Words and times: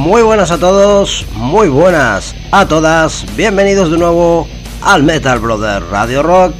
Muy 0.00 0.22
buenas 0.22 0.50
a 0.50 0.56
todos, 0.56 1.26
muy 1.34 1.68
buenas 1.68 2.34
a 2.50 2.66
todas, 2.66 3.26
bienvenidos 3.36 3.90
de 3.90 3.98
nuevo 3.98 4.48
al 4.80 5.02
Metal 5.02 5.38
Brother 5.38 5.82
Radio 5.90 6.22
Rock. 6.22 6.54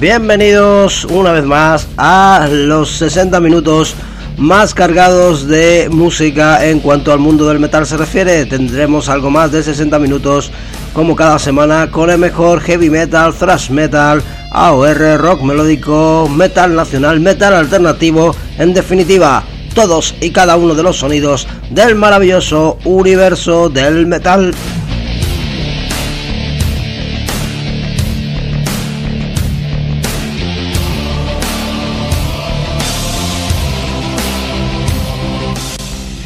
Bienvenidos 0.00 1.04
una 1.04 1.32
vez 1.32 1.44
más 1.44 1.86
a 1.98 2.48
los 2.50 2.92
60 2.92 3.40
minutos 3.40 3.94
más 4.38 4.72
cargados 4.72 5.46
de 5.46 5.90
música 5.92 6.64
en 6.66 6.80
cuanto 6.80 7.12
al 7.12 7.18
mundo 7.18 7.46
del 7.46 7.60
metal 7.60 7.86
se 7.86 7.98
refiere. 7.98 8.46
Tendremos 8.46 9.10
algo 9.10 9.28
más 9.28 9.52
de 9.52 9.62
60 9.62 9.98
minutos 9.98 10.50
como 10.94 11.16
cada 11.16 11.38
semana 11.38 11.90
con 11.90 12.08
el 12.08 12.18
mejor 12.18 12.60
heavy 12.60 12.88
metal, 12.88 13.34
thrash 13.34 13.68
metal, 13.68 14.22
AOR, 14.52 15.18
rock 15.18 15.42
melódico, 15.42 16.30
metal 16.34 16.74
nacional, 16.74 17.20
metal 17.20 17.52
alternativo, 17.52 18.34
en 18.58 18.72
definitiva, 18.72 19.42
todos 19.74 20.14
y 20.20 20.30
cada 20.30 20.56
uno 20.56 20.74
de 20.74 20.84
los 20.84 20.98
sonidos 20.98 21.48
del 21.70 21.96
maravilloso 21.96 22.78
universo 22.84 23.68
del 23.68 24.06
metal. 24.06 24.54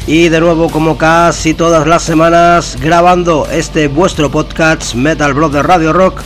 Y 0.09 0.29
de 0.29 0.39
nuevo, 0.39 0.71
como 0.71 0.97
casi 0.97 1.53
todas 1.53 1.85
las 1.85 2.01
semanas, 2.01 2.79
grabando 2.81 3.47
este 3.51 3.87
vuestro 3.87 4.31
podcast 4.31 4.95
Metal 4.95 5.35
Brother 5.35 5.67
Radio 5.67 5.93
Rock 5.93 6.21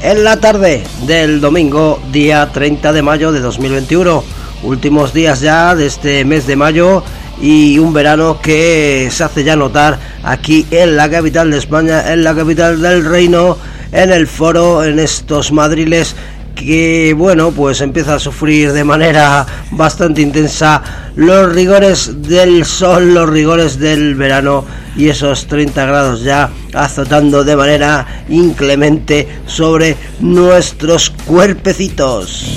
en 0.00 0.24
la 0.24 0.40
tarde 0.40 0.82
del 1.06 1.42
domingo, 1.42 2.00
día 2.10 2.50
30 2.50 2.94
de 2.94 3.02
mayo 3.02 3.32
de 3.32 3.40
2021. 3.40 4.24
Últimos 4.62 5.12
días 5.12 5.42
ya 5.42 5.74
de 5.74 5.84
este 5.84 6.24
mes 6.24 6.46
de 6.46 6.56
mayo 6.56 7.02
y 7.38 7.78
un 7.78 7.92
verano 7.92 8.40
que 8.40 9.10
se 9.12 9.24
hace 9.24 9.44
ya 9.44 9.54
notar 9.54 9.98
aquí 10.22 10.66
en 10.70 10.96
la 10.96 11.10
capital 11.10 11.50
de 11.50 11.58
España, 11.58 12.10
en 12.14 12.24
la 12.24 12.34
capital 12.34 12.80
del 12.80 13.04
reino, 13.04 13.58
en 13.92 14.12
el 14.12 14.26
foro, 14.26 14.82
en 14.82 14.98
estos 14.98 15.52
madriles 15.52 16.16
que 16.56 17.14
bueno 17.16 17.52
pues 17.52 17.80
empieza 17.80 18.14
a 18.14 18.18
sufrir 18.18 18.72
de 18.72 18.82
manera 18.82 19.46
bastante 19.70 20.22
intensa 20.22 20.82
los 21.14 21.52
rigores 21.54 22.22
del 22.22 22.64
sol, 22.64 23.14
los 23.14 23.28
rigores 23.28 23.78
del 23.78 24.16
verano 24.16 24.64
y 24.96 25.08
esos 25.08 25.46
30 25.46 25.86
grados 25.86 26.22
ya 26.24 26.50
azotando 26.74 27.44
de 27.44 27.56
manera 27.56 28.24
inclemente 28.28 29.28
sobre 29.46 29.96
nuestros 30.18 31.10
cuerpecitos. 31.10 32.56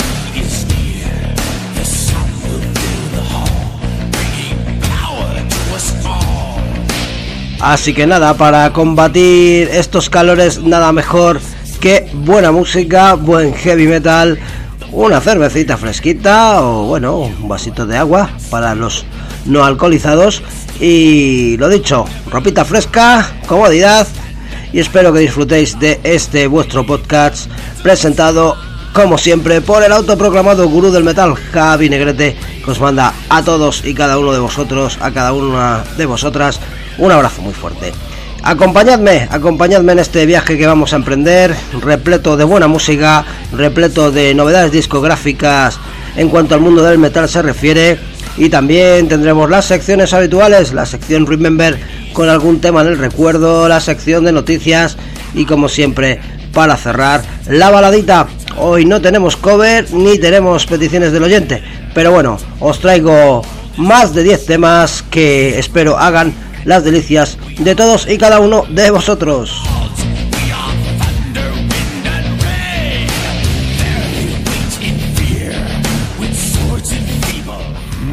Así 7.61 7.93
que 7.93 8.07
nada, 8.07 8.35
para 8.35 8.71
combatir 8.71 9.67
estos 9.73 10.09
calores 10.09 10.59
nada 10.63 10.93
mejor 10.93 11.41
que 11.79 12.09
buena 12.13 12.51
música, 12.51 13.13
buen 13.13 13.53
heavy 13.53 13.87
metal, 13.87 14.37
una 14.91 15.21
cervecita 15.21 15.77
fresquita 15.77 16.61
o 16.61 16.83
bueno, 16.83 17.17
un 17.19 17.47
vasito 17.47 17.85
de 17.85 17.97
agua 17.97 18.29
para 18.49 18.75
los 18.75 19.05
no 19.45 19.63
alcoholizados 19.63 20.41
y 20.79 21.55
lo 21.57 21.69
dicho, 21.69 22.05
ropita 22.29 22.65
fresca, 22.65 23.31
comodidad 23.47 24.07
y 24.73 24.79
espero 24.79 25.13
que 25.13 25.19
disfrutéis 25.19 25.79
de 25.79 25.99
este 26.03 26.47
vuestro 26.47 26.85
podcast 26.85 27.49
presentado 27.81 28.57
como 28.91 29.17
siempre 29.17 29.61
por 29.61 29.83
el 29.83 29.93
autoproclamado 29.93 30.67
gurú 30.67 30.91
del 30.91 31.03
metal 31.03 31.35
Javi 31.35 31.89
Negrete 31.89 32.35
que 32.63 32.71
os 32.71 32.81
manda 32.81 33.13
a 33.29 33.41
todos 33.43 33.85
y 33.85 33.93
cada 33.93 34.17
uno 34.17 34.33
de 34.33 34.39
vosotros, 34.39 34.97
a 35.01 35.11
cada 35.11 35.31
una 35.31 35.83
de 35.97 36.05
vosotras 36.05 36.59
un 36.97 37.11
abrazo 37.11 37.41
muy 37.41 37.53
fuerte. 37.53 37.93
Acompañadme, 38.43 39.27
acompañadme 39.29 39.91
en 39.91 39.99
este 39.99 40.25
viaje 40.25 40.57
que 40.57 40.65
vamos 40.65 40.93
a 40.93 40.95
emprender, 40.95 41.53
repleto 41.81 42.37
de 42.37 42.45
buena 42.45 42.67
música, 42.67 43.25
repleto 43.51 44.11
de 44.11 44.33
novedades 44.33 44.71
discográficas 44.71 45.77
en 46.15 46.29
cuanto 46.29 46.55
al 46.55 46.61
mundo 46.61 46.81
del 46.83 46.97
metal 46.99 47.27
se 47.27 47.41
refiere. 47.41 47.99
Y 48.37 48.49
también 48.49 49.09
tendremos 49.09 49.49
las 49.49 49.65
secciones 49.65 50.13
habituales, 50.13 50.71
la 50.71 50.85
sección 50.85 51.27
Remember 51.27 51.77
con 52.13 52.29
algún 52.29 52.61
tema 52.61 52.81
en 52.81 52.87
el 52.87 52.97
recuerdo, 52.97 53.67
la 53.67 53.81
sección 53.81 54.23
de 54.23 54.31
noticias 54.31 54.97
y 55.33 55.45
como 55.45 55.67
siempre, 55.67 56.21
para 56.53 56.77
cerrar, 56.77 57.21
la 57.47 57.69
baladita. 57.69 58.27
Hoy 58.57 58.85
no 58.85 59.01
tenemos 59.01 59.35
cover 59.35 59.91
ni 59.91 60.17
tenemos 60.17 60.65
peticiones 60.65 61.11
del 61.11 61.23
oyente, 61.23 61.61
pero 61.93 62.11
bueno, 62.13 62.37
os 62.61 62.79
traigo 62.79 63.41
más 63.75 64.13
de 64.13 64.23
10 64.23 64.45
temas 64.45 65.03
que 65.09 65.59
espero 65.59 65.97
hagan 65.97 66.33
las 66.65 66.83
delicias 66.83 67.37
de 67.59 67.75
todos 67.75 68.07
y 68.09 68.17
cada 68.17 68.39
uno 68.39 68.65
de 68.69 68.89
vosotros. 68.89 69.61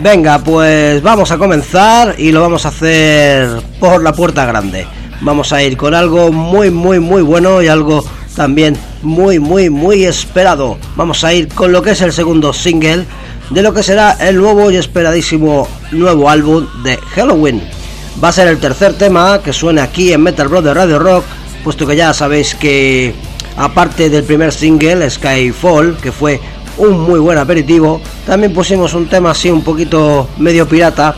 Venga, 0.03 0.39
pues 0.39 1.03
vamos 1.03 1.31
a 1.33 1.39
comenzar 1.39 2.15
y 2.19 2.31
lo 2.31 2.41
vamos 2.41 2.65
a 2.65 2.69
hacer 2.69 3.49
por 3.81 4.03
la 4.03 4.13
puerta 4.13 4.45
grande. 4.45 4.87
Vamos 5.21 5.53
a 5.53 5.63
ir 5.63 5.77
con 5.77 5.95
algo 5.95 6.31
muy, 6.31 6.71
muy, 6.71 7.01
muy 7.01 7.23
bueno 7.23 7.63
y 7.63 7.69
algo 7.69 8.05
también 8.37 8.77
muy, 9.03 9.39
muy, 9.39 9.71
muy 9.71 10.05
esperado. 10.05 10.79
Vamos 10.95 11.25
a 11.25 11.33
ir 11.33 11.49
con 11.49 11.73
lo 11.73 11.83
que 11.83 11.91
es 11.91 12.03
el 12.03 12.13
segundo 12.13 12.53
single 12.53 13.05
de 13.51 13.63
lo 13.63 13.73
que 13.73 13.83
será 13.83 14.13
el 14.21 14.37
nuevo 14.37 14.71
y 14.71 14.77
esperadísimo 14.77 15.67
nuevo 15.91 16.29
álbum 16.29 16.67
de 16.83 16.99
Halloween 17.15 17.76
va 18.23 18.29
a 18.29 18.33
ser 18.33 18.49
el 18.49 18.59
tercer 18.59 18.95
tema 18.95 19.41
que 19.43 19.53
suene 19.53 19.81
aquí 19.81 20.13
en 20.13 20.23
Metal 20.23 20.49
Brother 20.49 20.77
Radio 20.77 20.99
Rock, 20.99 21.25
puesto 21.63 21.87
que 21.87 21.97
ya 21.97 22.15
sabéis 22.15 22.55
que 22.55 23.15
aparte 23.57 24.09
del 24.09 24.25
primer 24.25 24.53
single, 24.53 25.09
Skyfall, 25.09 25.97
que 25.99 26.13
fue 26.13 26.41
un 26.79 27.01
muy 27.01 27.19
buen 27.19 27.39
aperitivo, 27.39 28.01
también 28.27 28.53
pusimos 28.53 28.95
un 28.95 29.07
tema 29.07 29.31
así 29.31 29.51
un 29.51 29.63
poquito 29.63 30.29
medio 30.39 30.69
pirata 30.69 31.15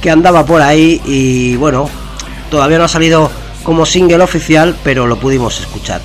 que 0.00 0.10
andaba 0.10 0.44
por 0.44 0.62
ahí 0.62 1.00
y 1.04 1.56
bueno, 1.56 1.88
todavía 2.50 2.78
no 2.78 2.84
ha 2.84 2.88
salido 2.88 3.30
como 3.62 3.86
single 3.86 4.22
oficial, 4.22 4.76
pero 4.84 5.06
lo 5.06 5.18
pudimos 5.18 5.60
escuchar. 5.60 6.00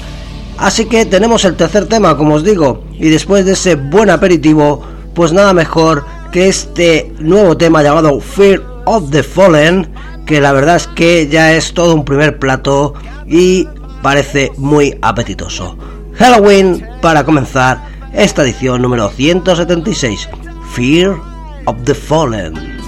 Así 0.58 0.86
que 0.86 1.06
tenemos 1.06 1.46
el 1.46 1.56
tercer 1.56 1.88
tema, 1.88 2.18
como 2.18 2.36
os 2.36 2.44
digo, 2.44 2.84
y 3.00 3.10
después 3.10 3.46
de 3.46 3.54
ese 3.54 3.76
buen 3.76 4.10
aperitivo, 4.10 4.84
pues 5.14 5.34
nada 5.34 5.54
mejor 5.54 6.06
que 6.32 6.48
este 6.48 7.12
nuevo 7.20 7.58
tema 7.58 7.84
llamado 7.84 8.20
Fear 8.20 8.62
of 8.86 9.10
the 9.12 9.24
Fallen, 9.24 9.88
que 10.32 10.40
la 10.40 10.54
verdad 10.54 10.78
es 10.78 10.88
que 10.88 11.28
ya 11.28 11.52
es 11.52 11.74
todo 11.74 11.94
un 11.94 12.06
primer 12.06 12.40
plato 12.40 12.94
y 13.28 13.68
parece 14.02 14.50
muy 14.56 14.98
apetitoso. 15.02 15.78
Halloween 16.14 16.88
para 17.02 17.26
comenzar 17.26 17.84
esta 18.14 18.44
edición 18.44 18.82
número 18.82 19.10
176, 19.10 20.30
Fear 20.74 21.18
of 21.66 21.76
the 21.84 21.94
Fallen. 21.94 22.81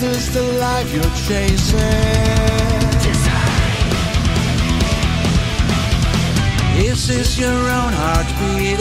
this 0.00 0.28
the 0.28 0.42
life 0.58 0.92
you're 0.94 1.14
chasing? 1.28 1.78
this 3.02 3.20
Is 6.88 7.06
this 7.06 7.38
your 7.38 7.52
own 7.52 7.92
heart 7.92 8.26
beating? 8.38 8.78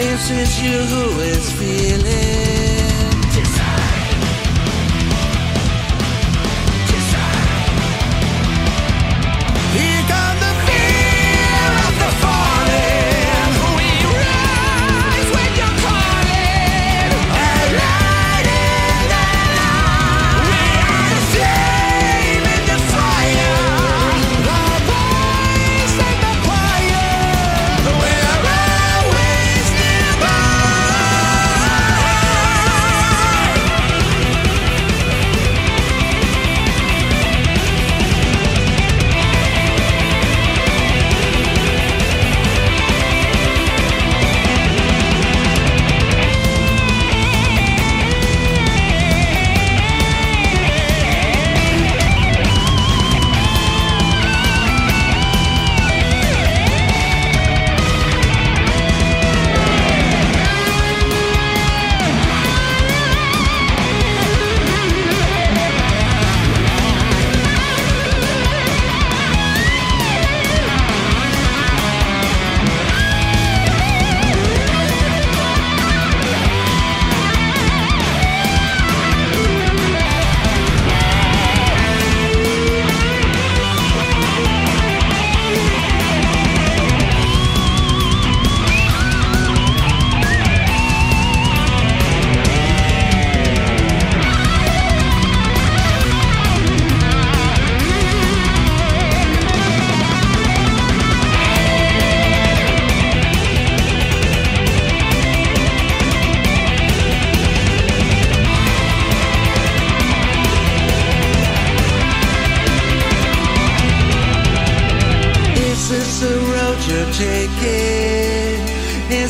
Is 0.00 0.28
this 0.28 0.60
you 0.60 0.78
who 0.92 1.20
is 1.20 1.52
feeling? 1.52 2.63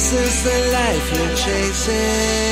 This 0.05 0.13
is 0.13 0.43
the 0.45 0.71
life 0.71 1.17
you're 1.17 1.35
chasing. 1.35 2.44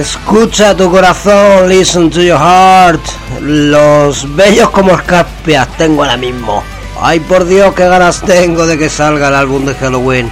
Escucha 0.00 0.74
tu 0.74 0.90
corazón, 0.90 1.68
listen 1.68 2.08
to 2.08 2.22
your 2.22 2.38
heart. 2.38 3.02
Los 3.42 4.34
bellos 4.34 4.70
como 4.70 4.92
escapias 4.92 5.68
tengo 5.76 6.02
ahora 6.02 6.16
mismo. 6.16 6.62
Ay, 7.02 7.20
por 7.20 7.44
Dios, 7.44 7.74
qué 7.74 7.86
ganas 7.86 8.22
tengo 8.22 8.66
de 8.66 8.78
que 8.78 8.88
salga 8.88 9.28
el 9.28 9.34
álbum 9.34 9.66
de 9.66 9.74
Halloween. 9.74 10.30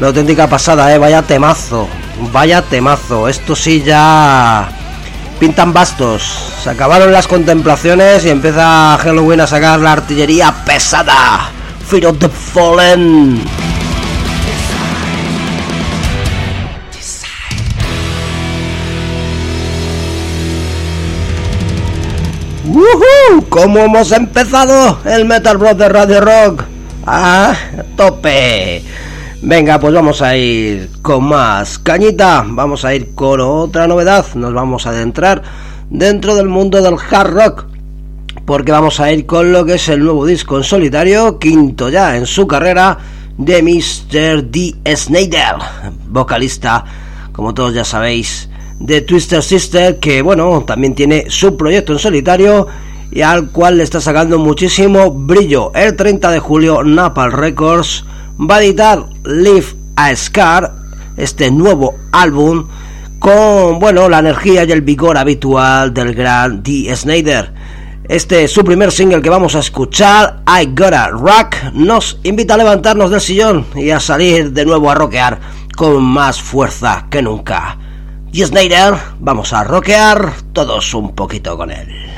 La 0.00 0.08
auténtica 0.08 0.48
pasada, 0.48 0.92
eh. 0.92 0.98
Vaya 0.98 1.22
temazo. 1.22 1.86
Vaya 2.32 2.60
temazo. 2.60 3.28
Esto 3.28 3.54
sí 3.54 3.84
ya. 3.84 4.68
Pintan 5.38 5.72
bastos. 5.72 6.52
Se 6.64 6.70
acabaron 6.70 7.12
las 7.12 7.28
contemplaciones 7.28 8.24
y 8.24 8.30
empieza 8.30 8.98
Halloween 9.00 9.42
a 9.42 9.46
sacar 9.46 9.78
la 9.78 9.92
artillería 9.92 10.52
pesada. 10.66 11.52
Fear 11.86 12.06
of 12.06 12.18
the 12.18 12.28
Fallen. 12.28 13.44
¡Woohoo! 22.68 23.48
¿Cómo 23.48 23.78
hemos 23.78 24.12
empezado 24.12 24.98
el 25.06 25.24
Metal 25.24 25.56
Bros 25.56 25.78
de 25.78 25.88
Radio 25.88 26.20
Rock? 26.20 26.64
¡Ah! 27.06 27.54
¡Tope! 27.96 28.82
Venga, 29.40 29.80
pues 29.80 29.94
vamos 29.94 30.20
a 30.20 30.36
ir 30.36 30.90
con 31.00 31.24
más 31.24 31.78
cañita. 31.78 32.44
Vamos 32.46 32.84
a 32.84 32.94
ir 32.94 33.14
con 33.14 33.40
otra 33.40 33.86
novedad. 33.86 34.26
Nos 34.34 34.52
vamos 34.52 34.86
a 34.86 34.90
adentrar 34.90 35.42
dentro 35.88 36.34
del 36.34 36.48
mundo 36.48 36.82
del 36.82 36.96
hard 37.10 37.30
rock. 37.30 37.64
Porque 38.44 38.72
vamos 38.72 39.00
a 39.00 39.10
ir 39.12 39.24
con 39.24 39.50
lo 39.50 39.64
que 39.64 39.74
es 39.74 39.88
el 39.88 40.00
nuevo 40.00 40.26
disco 40.26 40.58
en 40.58 40.64
solitario, 40.64 41.38
quinto 41.38 41.88
ya 41.88 42.16
en 42.16 42.26
su 42.26 42.46
carrera, 42.46 42.98
de 43.38 43.62
Mr. 43.62 44.44
D. 44.44 44.74
Snyder, 44.94 45.56
vocalista, 46.06 46.84
como 47.32 47.54
todos 47.54 47.72
ya 47.72 47.84
sabéis, 47.84 48.50
de 48.80 49.00
Twister 49.00 49.42
Sister, 49.42 49.98
que 49.98 50.22
bueno, 50.22 50.64
también 50.66 50.94
tiene 50.94 51.26
su 51.28 51.56
proyecto 51.56 51.92
en 51.92 51.98
solitario 51.98 52.66
y 53.10 53.22
al 53.22 53.50
cual 53.50 53.78
le 53.78 53.84
está 53.84 54.00
sacando 54.00 54.38
muchísimo 54.38 55.10
brillo. 55.10 55.72
El 55.74 55.96
30 55.96 56.30
de 56.30 56.38
julio, 56.38 56.84
Napal 56.84 57.32
Records 57.32 58.04
va 58.38 58.56
a 58.56 58.62
editar 58.62 59.04
Live 59.24 59.66
a 59.96 60.14
Scar, 60.14 60.72
este 61.16 61.50
nuevo 61.50 61.96
álbum, 62.12 62.68
con 63.18 63.80
bueno, 63.80 64.08
la 64.08 64.20
energía 64.20 64.64
y 64.64 64.72
el 64.72 64.82
vigor 64.82 65.18
habitual 65.18 65.92
del 65.92 66.14
gran 66.14 66.62
D. 66.62 66.94
Snyder. 66.94 67.52
Este 68.08 68.44
es 68.44 68.52
su 68.52 68.64
primer 68.64 68.90
single 68.90 69.20
que 69.20 69.28
vamos 69.28 69.54
a 69.54 69.58
escuchar, 69.58 70.42
I 70.46 70.66
Gotta 70.66 71.08
Rock, 71.08 71.56
nos 71.74 72.20
invita 72.22 72.54
a 72.54 72.58
levantarnos 72.58 73.10
del 73.10 73.20
sillón 73.20 73.66
y 73.74 73.90
a 73.90 74.00
salir 74.00 74.52
de 74.52 74.64
nuevo 74.64 74.90
a 74.90 74.94
rockear 74.94 75.38
con 75.76 76.02
más 76.02 76.40
fuerza 76.40 77.06
que 77.10 77.20
nunca. 77.20 77.76
Y 78.32 78.44
Snyder, 78.44 78.94
vamos 79.20 79.52
a 79.52 79.64
rockear 79.64 80.32
todos 80.52 80.92
un 80.94 81.14
poquito 81.14 81.56
con 81.56 81.70
él. 81.70 82.17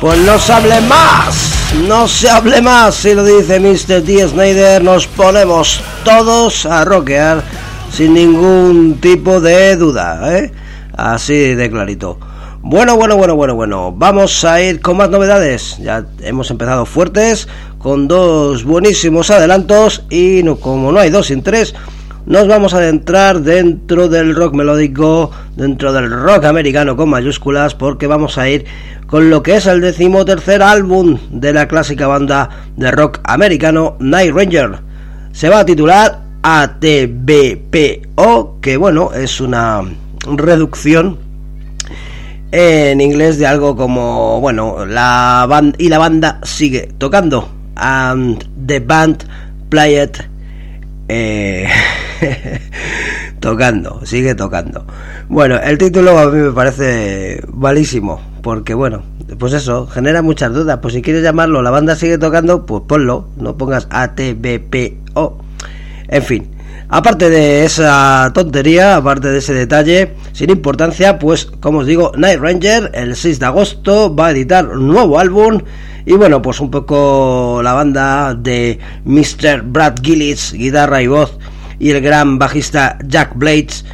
Pues 0.00 0.18
no 0.18 0.38
se 0.38 0.52
hable 0.52 0.80
más, 0.82 1.52
no 1.88 2.06
se 2.06 2.28
hable 2.28 2.60
más, 2.60 2.94
si 2.94 3.14
lo 3.14 3.24
dice 3.24 3.58
Mr. 3.58 4.02
D. 4.02 4.28
Snyder, 4.28 4.84
nos 4.84 5.06
ponemos 5.06 5.80
todos 6.04 6.66
a 6.66 6.84
rockear 6.84 7.42
sin 7.90 8.14
ningún 8.14 8.98
tipo 9.00 9.40
de 9.40 9.76
duda, 9.76 10.38
¿eh? 10.38 10.52
Así 10.96 11.54
de 11.54 11.70
clarito. 11.70 12.18
Bueno, 12.68 12.96
bueno, 12.96 13.16
bueno, 13.16 13.36
bueno, 13.36 13.54
bueno. 13.54 13.92
Vamos 13.92 14.44
a 14.44 14.60
ir 14.60 14.80
con 14.80 14.96
más 14.96 15.08
novedades. 15.08 15.78
Ya 15.78 16.04
hemos 16.20 16.50
empezado 16.50 16.84
fuertes 16.84 17.46
con 17.78 18.08
dos 18.08 18.64
buenísimos 18.64 19.30
adelantos 19.30 20.02
y 20.10 20.42
no, 20.42 20.56
como 20.56 20.90
no 20.90 20.98
hay 20.98 21.10
dos 21.10 21.28
sin 21.28 21.42
tres, 21.42 21.74
nos 22.26 22.46
vamos 22.48 22.74
a 22.74 22.78
adentrar 22.78 23.40
dentro 23.40 24.08
del 24.08 24.34
rock 24.34 24.54
melódico, 24.54 25.30
dentro 25.54 25.92
del 25.92 26.10
rock 26.10 26.44
americano 26.44 26.96
con 26.96 27.08
mayúsculas, 27.08 27.76
porque 27.76 28.08
vamos 28.08 28.36
a 28.36 28.48
ir 28.48 28.64
con 29.06 29.30
lo 29.30 29.44
que 29.44 29.54
es 29.56 29.66
el 29.66 29.80
decimotercer 29.80 30.60
álbum 30.62 31.18
de 31.30 31.52
la 31.52 31.68
clásica 31.68 32.08
banda 32.08 32.50
de 32.76 32.90
rock 32.90 33.20
americano 33.22 33.96
Night 34.00 34.34
Ranger. 34.34 34.80
Se 35.30 35.48
va 35.48 35.60
a 35.60 35.64
titular 35.64 36.22
ATBPO, 36.42 37.78
que 38.60 38.76
bueno, 38.76 39.12
es 39.12 39.40
una 39.40 39.82
reducción 40.26 41.18
en 42.50 43.00
inglés 43.00 43.38
de 43.38 43.46
algo 43.46 43.76
como, 43.76 44.40
bueno, 44.40 44.84
la 44.84 45.46
banda 45.48 45.76
y 45.78 45.88
la 45.88 45.98
banda 45.98 46.40
sigue 46.42 46.88
tocando. 46.98 47.48
And 47.76 48.44
the 48.66 48.80
band 48.80 49.24
played 49.68 50.10
eh, 51.08 51.68
tocando, 53.40 54.04
sigue 54.04 54.34
tocando. 54.34 54.86
Bueno, 55.28 55.56
el 55.56 55.78
título 55.78 56.18
a 56.18 56.30
mí 56.30 56.38
me 56.38 56.52
parece 56.52 57.42
malísimo, 57.52 58.20
porque 58.42 58.74
bueno, 58.74 59.02
pues 59.38 59.52
eso, 59.52 59.86
genera 59.86 60.22
muchas 60.22 60.52
dudas. 60.52 60.78
Pues 60.80 60.94
si 60.94 61.02
quieres 61.02 61.22
llamarlo 61.22 61.62
La 61.62 61.70
banda 61.70 61.96
sigue 61.96 62.18
tocando, 62.18 62.66
pues 62.66 62.82
ponlo, 62.86 63.28
no 63.36 63.56
pongas 63.56 63.88
ATBPO. 63.90 65.38
En 66.08 66.22
fin, 66.22 66.55
aparte 66.88 67.30
de 67.30 67.64
esa 67.64 68.30
tontería, 68.34 68.96
aparte 68.96 69.28
de 69.28 69.38
ese 69.38 69.54
detalle, 69.54 70.14
sin 70.32 70.50
importancia, 70.50 71.18
pues 71.18 71.46
como 71.46 71.80
os 71.80 71.86
digo, 71.86 72.12
Night 72.16 72.40
Ranger 72.40 72.90
el 72.94 73.16
6 73.16 73.38
de 73.38 73.46
agosto 73.46 74.14
va 74.14 74.28
a 74.28 74.30
editar 74.30 74.68
un 74.68 74.88
nuevo 74.88 75.18
álbum. 75.18 75.60
Y 76.04 76.12
bueno, 76.12 76.40
pues 76.40 76.60
un 76.60 76.70
poco 76.70 77.60
la 77.64 77.72
banda 77.72 78.34
de 78.34 78.78
Mr. 79.04 79.62
Brad 79.62 79.96
Gillis, 80.02 80.52
guitarra 80.52 81.02
y 81.02 81.08
voz, 81.08 81.36
y 81.80 81.90
el 81.90 82.00
gran 82.00 82.38
bajista 82.38 82.98
Jack 83.04 83.36
Blades, 83.36 83.84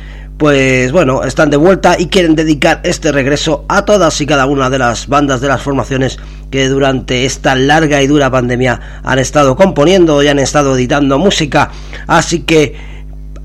pues 0.42 0.90
bueno, 0.90 1.22
están 1.22 1.50
de 1.50 1.57
vuelta 1.57 1.94
y 1.96 2.09
quieren 2.09 2.35
dedicar 2.35 2.81
este 2.83 3.12
regreso 3.12 3.64
a 3.68 3.85
todas 3.85 4.20
y 4.20 4.26
cada 4.26 4.46
una 4.46 4.70
de 4.70 4.78
las 4.81 5.07
bandas 5.07 5.40
de 5.40 5.46
las 5.46 5.62
formaciones 5.62 6.18
que 6.50 6.66
durante 6.66 7.24
esta 7.24 7.55
larga 7.55 8.02
y 8.02 8.09
dura 8.09 8.28
pandemia 8.28 9.00
han 9.05 9.20
estado 9.20 9.55
componiendo 9.55 10.20
y 10.20 10.26
han 10.26 10.40
estado 10.40 10.74
editando 10.74 11.16
música. 11.16 11.70
Así 12.09 12.40
que 12.40 12.74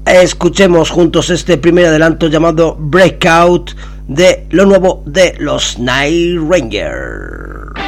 escuchemos 0.08 0.90
juntos 0.90 1.30
este 1.30 1.60
primer 1.60 1.86
adelanto 1.86 2.30
llamado 2.30 2.76
Breakout 2.80 3.76
de 4.08 4.48
lo 4.50 4.66
nuevo 4.66 5.04
de 5.06 5.36
los 5.38 5.78
Night 5.78 6.40
Rangers. 6.50 7.87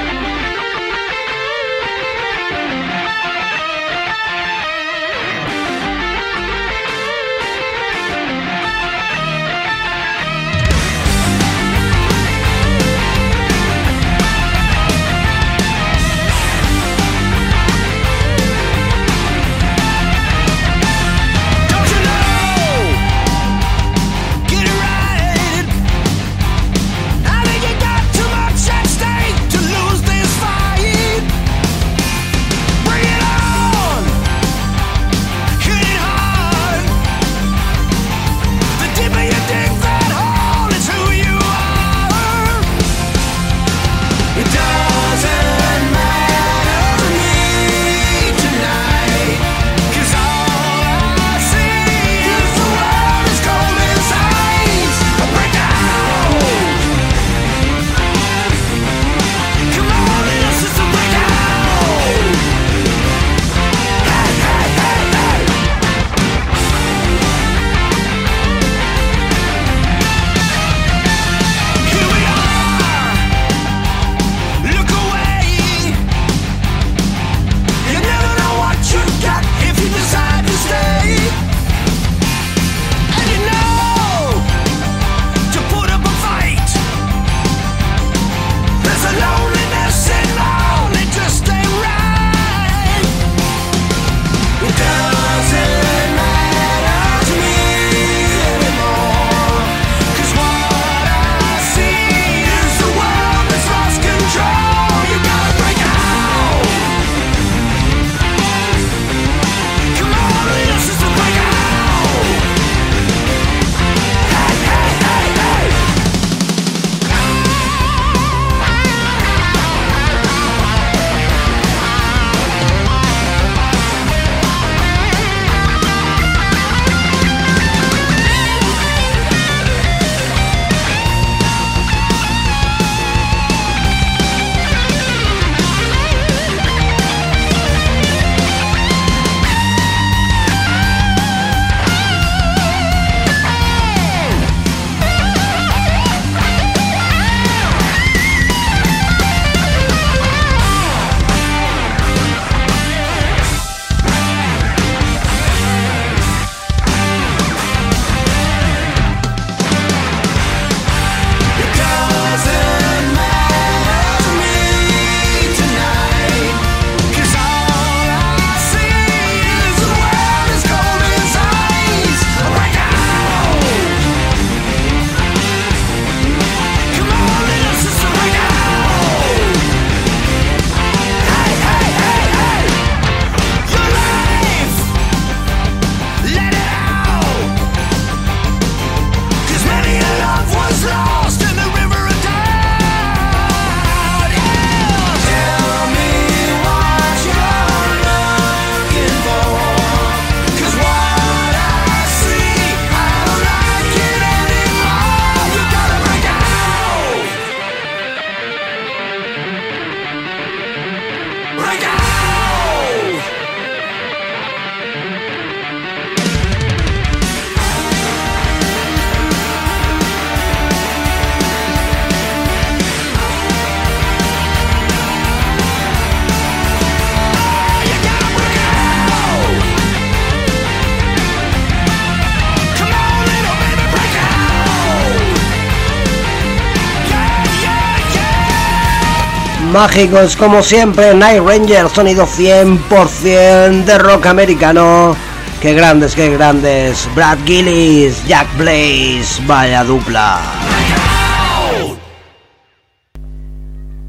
Mágicos 239.69 240.35
como 240.35 240.63
siempre, 240.63 241.13
Night 241.13 241.41
Ranger, 241.45 241.89
sonido 241.89 242.25
100% 242.25 243.83
de 243.85 243.97
rock 243.97 244.25
americano. 244.25 245.15
Qué 245.61 245.73
grandes, 245.73 246.15
qué 246.15 246.29
grandes. 246.29 247.07
Brad 247.15 247.37
Gillis, 247.45 248.25
Jack 248.27 248.47
Blaze, 248.57 249.41
vaya 249.45 249.83
dupla. 249.83 250.39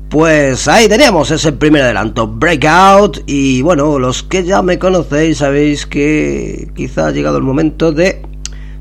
Pues 0.08 0.66
ahí 0.66 0.88
teníamos 0.88 1.30
ese 1.30 1.52
primer 1.52 1.82
adelanto, 1.82 2.26
Breakout. 2.26 3.22
Y 3.26 3.62
bueno, 3.62 3.98
los 3.98 4.22
que 4.22 4.44
ya 4.44 4.62
me 4.62 4.78
conocéis 4.78 5.38
sabéis 5.38 5.86
que 5.86 6.70
quizá 6.74 7.08
ha 7.08 7.10
llegado 7.12 7.36
el 7.36 7.44
momento 7.44 7.92
de 7.92 8.22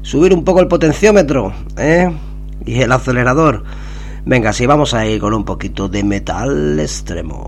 subir 0.01 0.33
un 0.33 0.43
poco 0.43 0.61
el 0.61 0.67
potenciómetro 0.67 1.53
¿eh? 1.77 2.11
y 2.65 2.81
el 2.81 2.91
acelerador. 2.91 3.63
Venga, 4.25 4.53
sí, 4.53 4.65
vamos 4.65 4.93
a 4.93 5.05
ir 5.05 5.19
con 5.19 5.33
un 5.33 5.43
poquito 5.43 5.87
de 5.87 6.03
metal 6.03 6.79
extremo. 6.79 7.45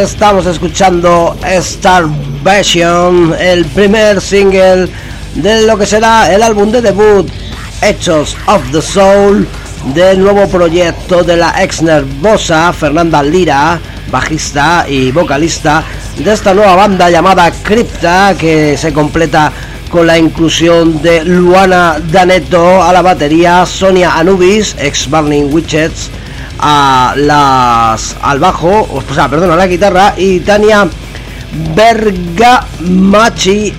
Estamos 0.00 0.46
escuchando 0.46 1.36
Starvation, 1.44 3.34
el 3.38 3.66
primer 3.66 4.18
single 4.22 4.88
de 5.34 5.66
lo 5.66 5.76
que 5.76 5.84
será 5.84 6.34
el 6.34 6.42
álbum 6.42 6.70
de 6.70 6.80
debut 6.80 7.28
Hechos 7.82 8.34
of 8.46 8.62
the 8.72 8.80
Soul 8.80 9.46
del 9.94 10.20
nuevo 10.20 10.48
proyecto 10.48 11.22
de 11.22 11.36
la 11.36 11.62
ex 11.62 11.82
nervosa 11.82 12.72
Fernanda 12.72 13.22
Lira, 13.22 13.78
bajista 14.10 14.86
y 14.88 15.12
vocalista 15.12 15.84
de 16.16 16.32
esta 16.32 16.54
nueva 16.54 16.76
banda 16.76 17.10
llamada 17.10 17.52
Crypta 17.62 18.34
que 18.38 18.78
se 18.78 18.94
completa 18.94 19.52
con 19.90 20.06
la 20.06 20.16
inclusión 20.16 21.02
de 21.02 21.26
Luana 21.26 21.98
Daneto 22.10 22.82
a 22.82 22.90
la 22.94 23.02
batería, 23.02 23.66
Sonia 23.66 24.14
Anubis, 24.14 24.74
ex 24.78 25.10
Burning 25.10 25.52
Witches, 25.52 26.10
a 26.62 27.14
las 27.16 28.16
al 28.22 28.38
bajo, 28.38 28.86
o 28.92 29.02
sea, 29.14 29.28
perdón, 29.28 29.52
a 29.52 29.56
la 29.56 29.66
guitarra 29.66 30.14
y 30.16 30.40
Tania 30.40 30.86
Bergamachi 31.74 33.72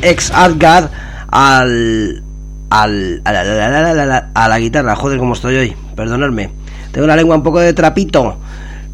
ex 0.00 0.30
Adgard 0.30 0.88
al 1.30 2.22
al, 2.70 3.20
a, 3.24 3.32
la, 3.32 4.30
a 4.32 4.48
la 4.48 4.58
guitarra, 4.58 4.96
joder 4.96 5.18
como 5.18 5.34
estoy 5.34 5.56
hoy, 5.56 5.76
perdonadme. 5.94 6.50
Tengo 6.90 7.06
la 7.06 7.16
lengua 7.16 7.36
un 7.36 7.42
poco 7.42 7.60
de 7.60 7.74
trapito. 7.74 8.38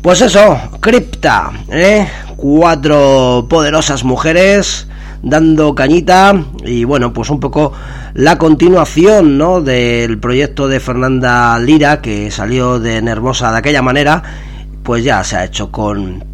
Pues 0.02 0.20
eso, 0.20 0.58
Cripta, 0.80 1.52
¿eh? 1.68 2.08
cuatro 2.36 3.46
poderosas 3.48 4.02
mujeres 4.02 4.87
dando 5.22 5.74
cañita 5.74 6.44
y 6.64 6.84
bueno, 6.84 7.12
pues 7.12 7.30
un 7.30 7.40
poco 7.40 7.72
la 8.14 8.38
continuación, 8.38 9.38
¿no? 9.38 9.60
del 9.60 10.18
proyecto 10.18 10.68
de 10.68 10.80
Fernanda 10.80 11.58
Lira 11.58 12.00
que 12.00 12.30
salió 12.30 12.78
de 12.78 13.02
Nervosa 13.02 13.52
de 13.52 13.58
aquella 13.58 13.82
manera, 13.82 14.22
pues 14.82 15.04
ya 15.04 15.22
se 15.24 15.36
ha 15.36 15.44
hecho 15.44 15.70
con 15.70 16.24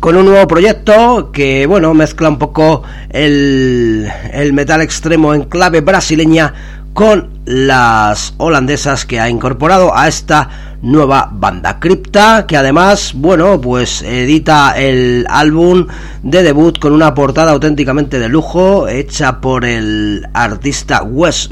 con 0.00 0.14
un 0.14 0.26
nuevo 0.26 0.46
proyecto 0.46 1.30
que 1.32 1.66
bueno 1.66 1.94
mezcla 1.94 2.28
un 2.28 2.38
poco 2.38 2.82
el, 3.08 4.06
el 4.32 4.52
metal 4.52 4.82
extremo 4.82 5.32
en 5.32 5.44
clave 5.44 5.80
brasileña 5.80 6.52
con 6.96 7.28
las 7.44 8.32
holandesas 8.38 9.04
que 9.04 9.20
ha 9.20 9.28
incorporado 9.28 9.94
a 9.94 10.08
esta 10.08 10.78
nueva 10.80 11.28
banda. 11.30 11.78
Crypta 11.78 12.46
que 12.48 12.56
además 12.56 13.12
bueno 13.14 13.60
pues 13.60 14.00
edita 14.00 14.72
el 14.78 15.26
álbum 15.28 15.88
de 16.22 16.42
debut 16.42 16.78
con 16.78 16.94
una 16.94 17.12
portada 17.12 17.52
auténticamente 17.52 18.18
de 18.18 18.30
lujo 18.30 18.88
hecha 18.88 19.42
por 19.42 19.66
el 19.66 20.26
artista 20.32 21.02
Wes 21.02 21.50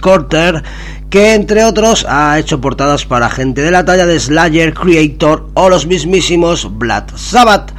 Corter 0.00 0.62
que 1.10 1.34
entre 1.34 1.64
otros 1.64 2.06
ha 2.08 2.38
hecho 2.38 2.62
portadas 2.62 3.04
para 3.04 3.28
gente 3.28 3.60
de 3.60 3.72
la 3.72 3.84
talla 3.84 4.06
de 4.06 4.18
Slayer, 4.18 4.72
Creator 4.72 5.50
o 5.52 5.68
los 5.68 5.86
mismísimos 5.86 6.78
Black 6.78 7.14
Sabbath 7.18 7.70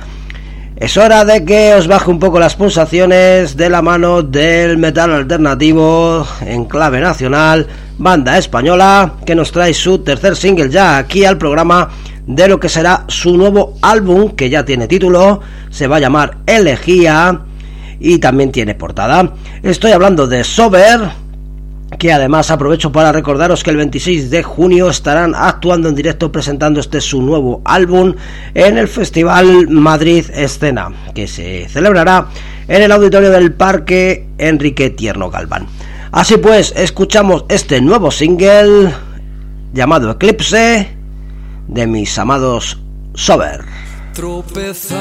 es 0.82 0.98
hora 0.98 1.24
de 1.26 1.46
que 1.46 1.76
os 1.76 1.88
baje 1.88 2.10
un 2.10 2.18
poco 2.18 2.40
las 2.40 2.56
pulsaciones 2.56 3.56
de 3.56 3.70
la 3.70 3.84
mano 3.84 4.24
del 4.24 4.80
metal 4.80 5.14
alternativo 5.14 6.26
en 6.44 6.66
clave 6.66 7.00
nacional, 7.00 7.68
banda 8.00 8.40
española, 8.40 9.14
que 9.24 9.36
nos 9.36 9.52
trae 9.52 9.76
su 9.76 10.00
tercer 10.00 10.36
single 10.36 10.72
ya 10.72 10.98
aquí 10.98 11.24
al 11.24 11.38
programa 11.38 11.92
de 12.26 12.48
lo 12.48 12.60
que 12.60 12.68
será 12.68 13.06
su 13.08 13.38
nuevo 13.38 13.76
álbum, 13.84 14.32
que 14.32 14.50
ya 14.50 14.66
tiene 14.66 14.88
título, 14.88 15.42
se 15.70 15.86
va 15.86 15.98
a 15.98 16.00
llamar 16.00 16.38
Elegía 16.48 17.42
y 18.00 18.18
también 18.18 18.52
tiene 18.52 18.74
portada. 18.74 19.34
Estoy 19.62 19.92
hablando 19.92 20.26
de 20.26 20.44
Sober, 20.44 21.00
que 21.98 22.12
además 22.12 22.52
aprovecho 22.52 22.92
para 22.92 23.12
recordaros 23.12 23.64
que 23.64 23.70
el 23.70 23.78
26 23.78 24.30
de 24.30 24.44
junio 24.44 24.90
estarán 24.90 25.34
actuando 25.36 25.90
en 25.90 25.96
directo 25.96 26.32
presentando 26.32 26.80
este 26.80 27.02
su 27.02 27.22
nuevo 27.22 27.62
álbum 27.66 28.16
en 28.54 28.78
el 28.78 28.88
Festival 28.88 29.68
Madrid 29.70 30.26
Escena, 30.34 30.90
que 31.14 31.28
se 31.28 31.68
celebrará 31.70 32.28
en 32.68 32.82
el 32.82 32.92
auditorio 32.92 33.30
del 33.30 33.54
Parque 33.54 34.28
Enrique 34.38 34.90
Tierno 34.90 35.30
Galván. 35.30 35.68
Así 36.12 36.38
pues, 36.38 36.74
escuchamos 36.76 37.46
este 37.50 37.82
nuevo 37.82 38.12
single 38.12 38.94
llamado 39.74 40.12
Eclipse 40.12 40.90
de 41.68 41.88
mis 41.88 42.18
amados 42.18 42.80
Sober. 43.14 43.62
Tropezamos 44.14 44.92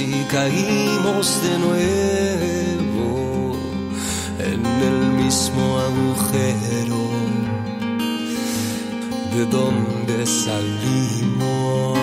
y 0.00 0.24
caímos 0.30 1.42
de 1.42 1.58
nuevo 1.58 2.29
mismo 4.58 5.78
agujero 5.78 7.08
de 9.32 9.46
donde 9.46 10.26
salimos. 10.26 11.98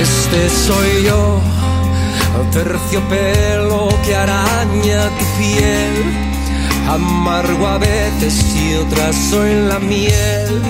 Este 0.00 0.48
soy 0.50 1.04
yo 1.04 1.40
terciopelo 2.54 3.88
que 4.04 4.14
araña 4.14 5.00
tu 5.18 5.24
piel, 5.38 5.94
amargo 6.88 7.66
a 7.66 7.78
veces 7.78 8.44
y 8.54 8.74
otras 8.74 9.16
soy 9.30 9.54
la 9.68 9.80
miel. 9.80 10.62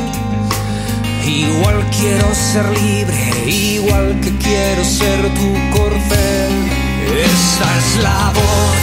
Igual 1.27 1.85
quiero 1.97 2.35
ser 2.35 2.67
libre, 2.81 3.21
igual 3.47 4.19
que 4.23 4.31
quiero 4.39 4.83
ser 4.83 5.21
tu 5.39 5.51
corcel. 5.77 6.53
Esta 7.33 7.67
es 7.81 8.03
la 8.03 8.33
voz 8.41 8.81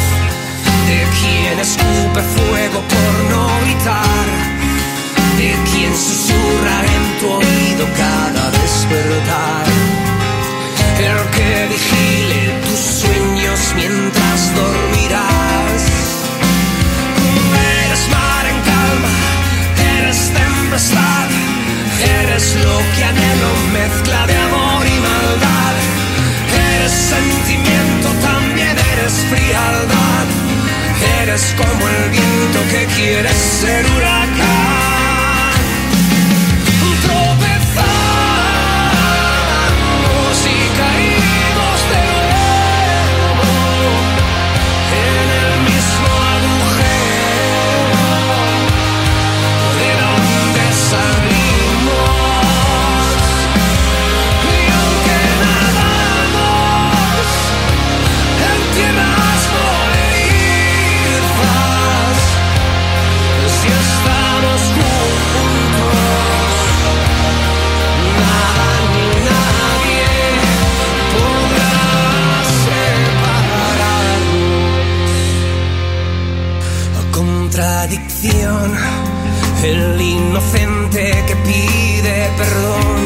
de 0.89 0.99
quien 1.17 1.59
escupe 1.59 2.21
fuego 2.35 2.79
por 2.93 3.13
no 3.31 3.43
gritar, 3.63 4.27
de 5.39 5.51
quien 5.71 5.91
susurra 6.07 6.75
en 6.95 7.03
tu 7.19 7.27
oído 7.39 7.85
cada 7.97 8.51
despertar. 8.51 9.65
El 10.99 11.19
que 11.35 11.67
vigile 11.73 12.70
mientras 13.75 14.55
dormirás. 14.55 15.81
Eres 17.83 18.09
mar 18.09 18.45
en 18.45 18.59
calma, 18.71 19.17
eres 19.97 20.31
tempestad, 20.33 21.29
eres 22.21 22.55
lo 22.65 22.77
que 22.95 23.03
anhelo, 23.03 23.51
mezcla 23.73 24.27
de 24.27 24.37
amor 24.37 24.85
y 24.85 24.97
maldad. 25.09 25.73
Eres 26.75 26.91
sentimiento, 26.91 28.07
también 28.21 28.75
eres 28.93 29.13
frialdad. 29.29 30.25
Eres 31.21 31.55
como 31.57 31.87
el 31.87 32.09
viento 32.09 32.59
que 32.71 32.85
quiere 32.95 33.29
ser 33.33 33.85
huracán. 33.85 34.90
El 79.63 79.99
inocente 79.99 81.23
que 81.25 81.35
pide 81.37 82.29
perdón, 82.37 83.01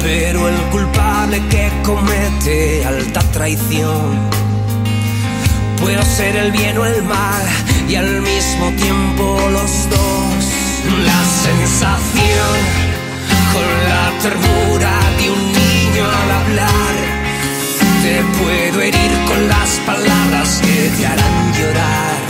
pero 0.00 0.48
el 0.48 0.56
culpable 0.70 1.40
que 1.48 1.70
comete 1.84 2.84
alta 2.84 3.20
traición. 3.32 4.28
Puedo 5.80 6.02
ser 6.02 6.34
el 6.34 6.50
bien 6.50 6.78
o 6.78 6.84
el 6.84 7.02
mal 7.04 7.42
y 7.88 7.94
al 7.94 8.22
mismo 8.22 8.70
tiempo 8.72 9.38
los 9.52 9.88
dos. 9.88 10.44
La 11.04 11.24
sensación 11.46 12.56
con 13.52 13.68
la 13.88 14.18
ternura 14.20 14.92
de 15.18 15.30
un 15.30 15.52
niño 15.52 16.04
al 16.22 16.30
hablar. 16.40 16.94
Te 18.02 18.22
puedo 18.42 18.82
herir 18.82 19.12
con 19.28 19.48
las 19.48 19.70
palabras 19.86 20.60
que 20.60 20.90
te 20.96 21.06
harán 21.06 21.52
llorar 21.52 22.29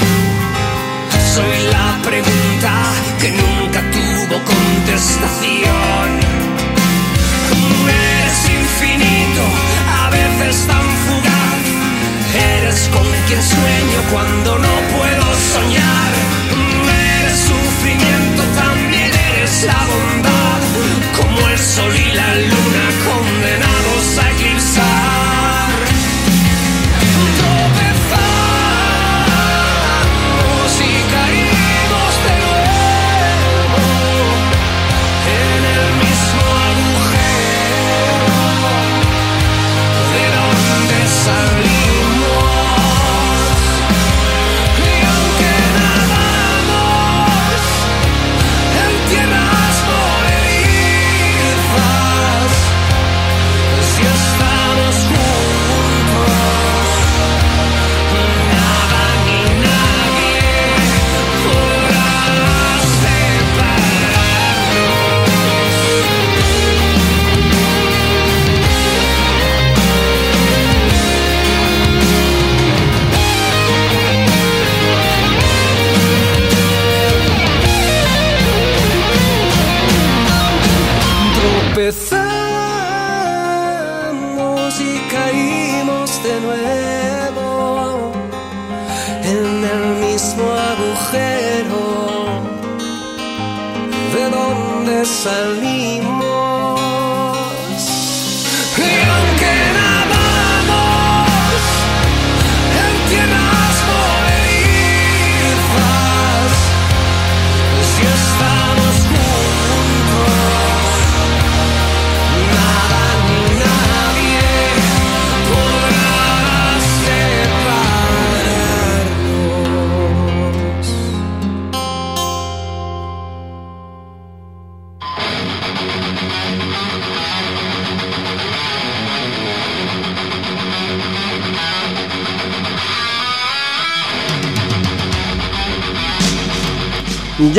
soy 1.41 1.73
la 1.73 1.99
pregunta 2.03 2.73
que 3.21 3.31
nunca 3.31 3.81
tuvo 3.97 4.37
contestación. 4.45 6.09
Eres 7.89 8.41
infinito, 8.61 9.43
a 10.01 10.11
veces 10.11 10.67
tan 10.67 10.87
fugaz. 11.05 11.63
Eres 12.57 12.81
con 12.95 13.07
quien 13.27 13.43
sueño 13.43 14.01
cuando 14.13 14.59
no 14.59 14.75
puedo 14.95 15.27
soñar. 15.55 16.13
Eres 17.19 17.39
sufrimiento, 17.51 18.43
también 18.63 19.11
eres 19.33 19.65
la 19.65 19.81
bondad. 19.93 20.61
Como 21.19 21.49
el 21.49 21.59
sol 21.59 21.93
y 22.07 22.13
la 22.21 22.31
luna 22.53 22.85
condenados 23.09 23.80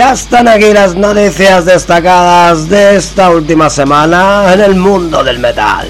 Ya 0.02 0.14
están 0.14 0.48
aquí 0.48 0.74
las 0.74 0.96
noticias 0.96 1.64
destacadas 1.64 2.68
de 2.68 2.96
esta 2.96 3.30
última 3.30 3.70
semana 3.70 4.52
en 4.52 4.60
el 4.60 4.74
mundo 4.74 5.24
del 5.24 5.38
metal. 5.38 5.88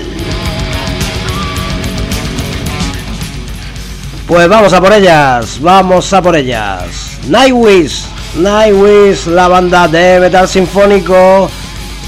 Pues 4.27 4.49
vamos 4.49 4.73
a 4.73 4.81
por 4.81 4.91
ellas, 4.91 5.61
vamos 5.61 6.11
a 6.11 6.21
por 6.21 6.35
ellas. 6.35 7.19
Nightwish, 7.29 8.03
Nightwish, 8.35 9.27
la 9.27 9.47
banda 9.47 9.87
de 9.87 10.19
metal 10.19 10.45
sinfónico 10.45 11.49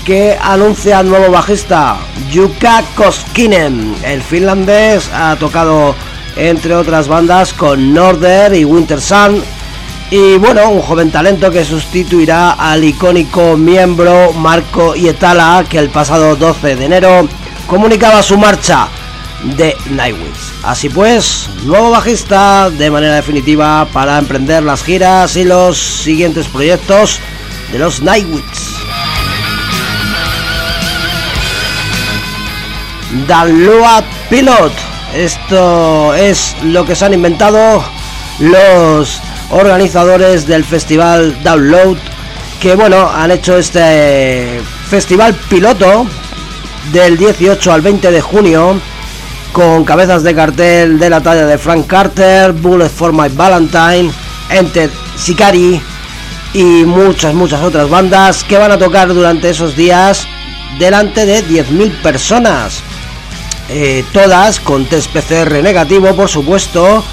que 0.05 0.37
anuncia 0.41 0.99
al 0.99 1.07
nuevo 1.07 1.31
bajista 1.31 1.95
Jukka 2.33 2.83
Koskinen. 2.97 3.95
El 4.03 4.21
finlandés 4.21 5.09
ha 5.13 5.37
tocado 5.37 5.95
entre 6.35 6.75
otras 6.75 7.07
bandas 7.07 7.53
con 7.53 7.93
Norder 7.93 8.53
y 8.55 8.65
Winter 8.65 8.99
Sun. 8.99 9.41
Y 10.15 10.37
bueno, 10.37 10.69
un 10.69 10.79
joven 10.79 11.09
talento 11.09 11.49
que 11.49 11.65
sustituirá 11.65 12.51
al 12.51 12.83
icónico 12.83 13.57
miembro 13.57 14.31
Marco 14.31 14.95
Ietala 14.95 15.65
que 15.67 15.79
el 15.79 15.89
pasado 15.89 16.35
12 16.35 16.75
de 16.75 16.85
enero 16.85 17.27
comunicaba 17.65 18.21
su 18.21 18.37
marcha 18.37 18.89
de 19.57 19.75
Nightwish. 19.89 20.53
Así 20.61 20.89
pues, 20.89 21.49
nuevo 21.63 21.89
bajista 21.89 22.69
de 22.69 22.91
manera 22.91 23.15
definitiva 23.15 23.87
para 23.91 24.19
emprender 24.19 24.61
las 24.61 24.83
giras 24.83 25.35
y 25.35 25.45
los 25.45 25.79
siguientes 25.79 26.47
proyectos 26.47 27.19
de 27.71 27.79
los 27.79 28.03
Nightwish. 28.03 28.77
Download 33.27 34.03
Pilot. 34.29 34.73
Esto 35.15 36.13
es 36.13 36.55
lo 36.61 36.85
que 36.85 36.95
se 36.95 37.03
han 37.03 37.15
inventado 37.15 37.83
los 38.37 39.19
organizadores 39.53 40.47
del 40.47 40.63
festival 40.63 41.41
Download 41.43 41.97
que 42.59 42.75
bueno 42.75 43.09
han 43.09 43.31
hecho 43.31 43.57
este 43.57 44.59
festival 44.89 45.33
piloto 45.49 46.05
del 46.91 47.17
18 47.17 47.71
al 47.71 47.81
20 47.81 48.11
de 48.11 48.21
junio 48.21 48.79
con 49.51 49.85
cabezas 49.85 50.23
de 50.23 50.33
cartel 50.33 50.97
de 50.97 51.09
la 51.09 51.21
talla 51.21 51.45
de 51.45 51.57
Frank 51.57 51.85
Carter, 51.85 52.51
Bullet 52.53 52.89
for 52.89 53.13
My 53.13 53.29
Valentine, 53.29 54.11
Enter 54.49 54.89
Sicari 55.15 55.79
y 56.53 56.63
muchas 56.85 57.33
muchas 57.33 57.61
otras 57.61 57.89
bandas 57.89 58.43
que 58.43 58.57
van 58.57 58.71
a 58.71 58.77
tocar 58.77 59.13
durante 59.13 59.49
esos 59.49 59.75
días 59.75 60.27
delante 60.79 61.25
de 61.25 61.45
10.000 61.45 62.01
personas. 62.01 62.81
Eh, 63.69 64.03
todas 64.11 64.59
con 64.59 64.85
test 64.85 65.11
PCR 65.11 65.61
negativo, 65.61 66.15
por 66.15 66.29
supuesto. 66.29 67.03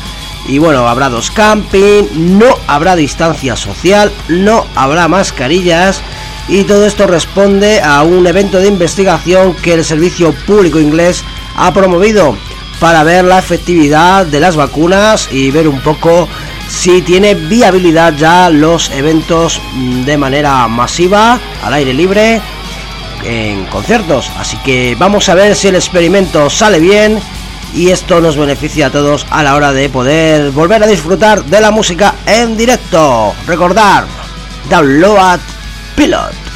Y 0.50 0.58
bueno, 0.58 0.88
habrá 0.88 1.08
dos 1.08 1.30
camping, 1.30 2.02
no 2.36 2.48
habrá 2.66 2.96
distancia 2.96 3.54
social, 3.54 4.10
no 4.28 4.66
habrá 4.74 5.06
mascarillas. 5.06 6.02
Y 6.48 6.64
todo 6.64 6.86
esto 6.86 7.06
responde 7.06 7.80
a 7.80 8.02
un 8.02 8.26
evento 8.26 8.58
de 8.58 8.66
investigación 8.66 9.54
que 9.54 9.74
el 9.74 9.84
Servicio 9.84 10.34
Público 10.48 10.80
Inglés 10.80 11.22
ha 11.54 11.72
promovido 11.72 12.36
para 12.80 13.04
ver 13.04 13.26
la 13.26 13.38
efectividad 13.38 14.26
de 14.26 14.40
las 14.40 14.56
vacunas 14.56 15.28
y 15.30 15.52
ver 15.52 15.68
un 15.68 15.78
poco 15.82 16.28
si 16.68 17.00
tiene 17.02 17.34
viabilidad 17.34 18.16
ya 18.16 18.50
los 18.50 18.90
eventos 18.90 19.62
de 20.04 20.18
manera 20.18 20.66
masiva, 20.66 21.38
al 21.62 21.74
aire 21.74 21.94
libre, 21.94 22.40
en 23.24 23.66
conciertos. 23.66 24.32
Así 24.36 24.56
que 24.64 24.96
vamos 24.98 25.28
a 25.28 25.34
ver 25.34 25.54
si 25.54 25.68
el 25.68 25.76
experimento 25.76 26.50
sale 26.50 26.80
bien 26.80 27.20
y 27.74 27.90
esto 27.90 28.20
nos 28.20 28.36
beneficia 28.36 28.86
a 28.86 28.90
todos 28.90 29.26
a 29.30 29.42
la 29.42 29.54
hora 29.54 29.72
de 29.72 29.88
poder 29.88 30.50
volver 30.50 30.82
a 30.82 30.86
disfrutar 30.86 31.44
de 31.44 31.60
la 31.60 31.70
música 31.70 32.14
en 32.26 32.56
directo. 32.56 33.34
Recordar, 33.46 34.04
Download 34.68 35.40
Pilot. 35.96 36.50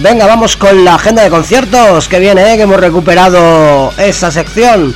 Venga, 0.00 0.26
vamos 0.26 0.56
con 0.56 0.84
la 0.84 0.94
agenda 0.94 1.24
de 1.24 1.30
conciertos 1.30 2.08
que 2.08 2.20
viene, 2.20 2.52
¿eh? 2.52 2.56
que 2.56 2.62
hemos 2.62 2.78
recuperado 2.78 3.92
esa 3.98 4.30
sección. 4.30 4.94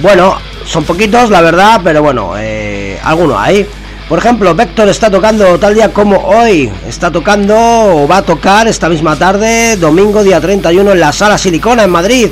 Bueno, 0.00 0.38
son 0.68 0.84
poquitos, 0.84 1.30
la 1.30 1.40
verdad, 1.40 1.80
pero 1.82 2.02
bueno, 2.02 2.34
eh, 2.36 2.98
algunos 3.02 3.38
hay. 3.40 3.66
Por 4.08 4.18
ejemplo, 4.18 4.54
Vector 4.54 4.88
está 4.88 5.10
tocando 5.10 5.58
tal 5.58 5.74
día 5.74 5.92
como 5.92 6.16
hoy. 6.18 6.70
Está 6.86 7.10
tocando 7.10 7.54
o 7.56 8.08
va 8.08 8.18
a 8.18 8.22
tocar 8.22 8.68
esta 8.68 8.88
misma 8.88 9.16
tarde, 9.16 9.76
domingo 9.76 10.22
día 10.22 10.40
31, 10.40 10.92
en 10.92 11.00
la 11.00 11.12
Sala 11.12 11.38
Silicona 11.38 11.84
en 11.84 11.90
Madrid. 11.90 12.28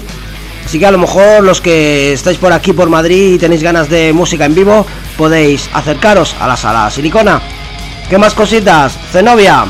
Así 0.64 0.78
que 0.78 0.87
a 0.87 0.91
lo 0.91 0.99
mejor 0.99 1.45
los 1.45 1.61
que 1.61 2.12
estáis 2.12 2.39
por 2.39 2.53
aquí 2.53 2.72
por 2.72 2.91
Madrid 2.91 3.34
y 3.34 3.39
tenéis 3.39 3.62
ganas 3.62 3.89
de 3.89 4.12
música 4.12 4.45
en 4.45 4.55
vivo, 4.55 4.87
podéis 5.16 5.70
acercaros 5.72 6.34
a 6.41 6.47
la 6.47 6.57
Sala 6.57 6.91
Silicona. 6.91 7.41
¿Qué 8.11 8.18
más 8.18 8.34
cositas? 8.34 8.99
Zenobia. 9.12 9.64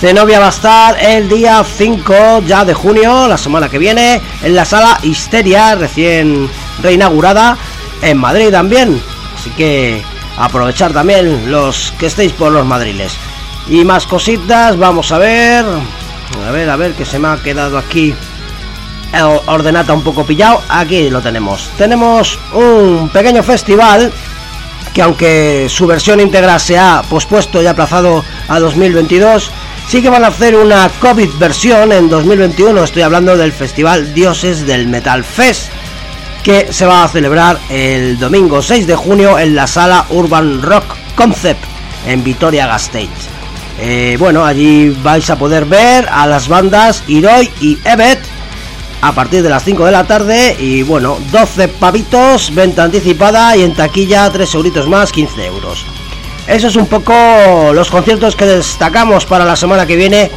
Zenobia 0.00 0.40
va 0.40 0.46
a 0.46 0.50
estar 0.50 1.02
el 1.02 1.28
día 1.28 1.64
5 1.64 2.42
ya 2.46 2.64
de 2.64 2.74
junio, 2.74 3.28
la 3.28 3.38
semana 3.38 3.68
que 3.68 3.78
viene, 3.78 4.20
en 4.42 4.54
la 4.54 4.64
sala 4.64 4.98
Histeria, 5.02 5.76
recién 5.76 6.50
reinaugurada, 6.82 7.56
en 8.02 8.18
Madrid 8.18 8.50
también. 8.50 9.00
Así 9.34 9.50
que 9.50 10.02
aprovechar 10.36 10.92
también 10.92 11.50
los 11.50 11.92
que 11.98 12.06
estéis 12.06 12.32
por 12.32 12.52
los 12.52 12.66
madriles. 12.66 13.16
Y 13.68 13.84
más 13.84 14.06
cositas, 14.06 14.76
vamos 14.76 15.10
a 15.12 15.18
ver. 15.18 15.64
A 16.46 16.50
ver, 16.50 16.68
a 16.68 16.76
ver, 16.76 16.92
que 16.92 17.04
se 17.04 17.18
me 17.18 17.28
ha 17.28 17.36
quedado 17.36 17.78
aquí 17.78 18.14
ordenata 19.46 19.92
un 19.92 20.02
poco 20.02 20.24
pillado. 20.24 20.62
Aquí 20.68 21.10
lo 21.10 21.20
tenemos. 21.20 21.70
Tenemos 21.78 22.38
un 22.52 23.08
pequeño 23.12 23.42
festival 23.42 24.12
que 24.92 25.02
aunque 25.02 25.66
su 25.68 25.86
versión 25.86 26.20
íntegra 26.20 26.58
se 26.58 26.78
ha 26.78 27.02
pospuesto 27.08 27.60
y 27.60 27.66
aplazado 27.66 28.24
a 28.46 28.60
2022, 28.60 29.50
sí 29.88 30.00
que 30.00 30.08
van 30.08 30.24
a 30.24 30.28
hacer 30.28 30.54
una 30.54 30.88
COVID 31.00 31.30
versión 31.38 31.92
en 31.92 32.08
2021. 32.08 32.84
Estoy 32.84 33.02
hablando 33.02 33.36
del 33.36 33.52
Festival 33.52 34.14
Dioses 34.14 34.66
del 34.66 34.86
Metal 34.86 35.24
Fest, 35.24 35.70
que 36.44 36.72
se 36.72 36.84
va 36.84 37.04
a 37.04 37.08
celebrar 37.08 37.58
el 37.70 38.18
domingo 38.18 38.60
6 38.60 38.86
de 38.86 38.94
junio 38.94 39.38
en 39.38 39.54
la 39.56 39.66
sala 39.66 40.04
Urban 40.10 40.60
Rock 40.60 40.84
Concept 41.16 41.64
en 42.06 42.22
Vitoria 42.22 42.66
Gasteiz. 42.66 43.08
Eh, 43.80 44.16
bueno, 44.20 44.44
allí 44.44 44.90
vais 45.02 45.28
a 45.30 45.38
poder 45.38 45.64
ver 45.64 46.06
a 46.08 46.26
las 46.26 46.46
bandas 46.46 47.02
Iroi 47.08 47.50
y 47.60 47.78
Evet 47.84 48.20
a 49.00 49.12
partir 49.12 49.42
de 49.42 49.48
las 49.48 49.64
5 49.64 49.86
de 49.86 49.92
la 49.92 50.04
tarde 50.04 50.54
y 50.58 50.82
bueno, 50.82 51.18
12 51.32 51.68
pavitos, 51.68 52.54
venta 52.54 52.84
anticipada 52.84 53.56
y 53.56 53.62
en 53.62 53.74
taquilla 53.74 54.30
3 54.30 54.54
euritos 54.54 54.86
más, 54.86 55.12
15 55.12 55.46
euros. 55.46 55.84
Eso 56.46 56.68
es 56.68 56.76
un 56.76 56.86
poco 56.86 57.14
los 57.72 57.90
conciertos 57.90 58.36
que 58.36 58.44
destacamos 58.44 59.24
para 59.24 59.46
la 59.46 59.56
semana 59.56 59.86
que 59.86 59.96
viene, 59.96 60.30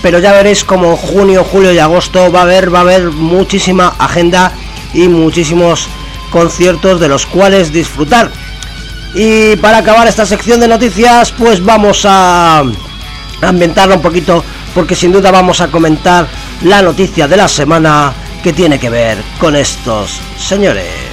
pero 0.00 0.18
ya 0.18 0.32
veréis 0.32 0.64
como 0.64 0.96
junio, 0.96 1.44
julio 1.44 1.70
y 1.72 1.78
agosto 1.78 2.32
va 2.32 2.40
a 2.40 2.42
haber, 2.42 2.74
va 2.74 2.78
a 2.78 2.82
haber 2.82 3.10
muchísima 3.10 3.94
agenda 3.98 4.52
y 4.94 5.08
muchísimos 5.08 5.88
conciertos 6.30 7.00
de 7.00 7.08
los 7.08 7.26
cuales 7.26 7.72
disfrutar. 7.72 8.30
Y 9.14 9.56
para 9.56 9.78
acabar 9.78 10.06
esta 10.06 10.24
sección 10.24 10.60
de 10.60 10.68
noticias, 10.68 11.32
pues 11.32 11.64
vamos 11.64 12.04
a 12.04 12.62
ambientarla 13.42 13.96
un 13.96 14.02
poquito 14.02 14.44
porque 14.74 14.94
sin 14.94 15.12
duda 15.12 15.30
vamos 15.30 15.60
a 15.60 15.68
comentar 15.68 16.28
la 16.62 16.82
noticia 16.82 17.26
de 17.26 17.36
la 17.36 17.48
semana 17.48 18.12
que 18.42 18.52
tiene 18.52 18.78
que 18.78 18.90
ver 18.90 19.18
con 19.38 19.56
estos 19.56 20.20
señores. 20.38 21.09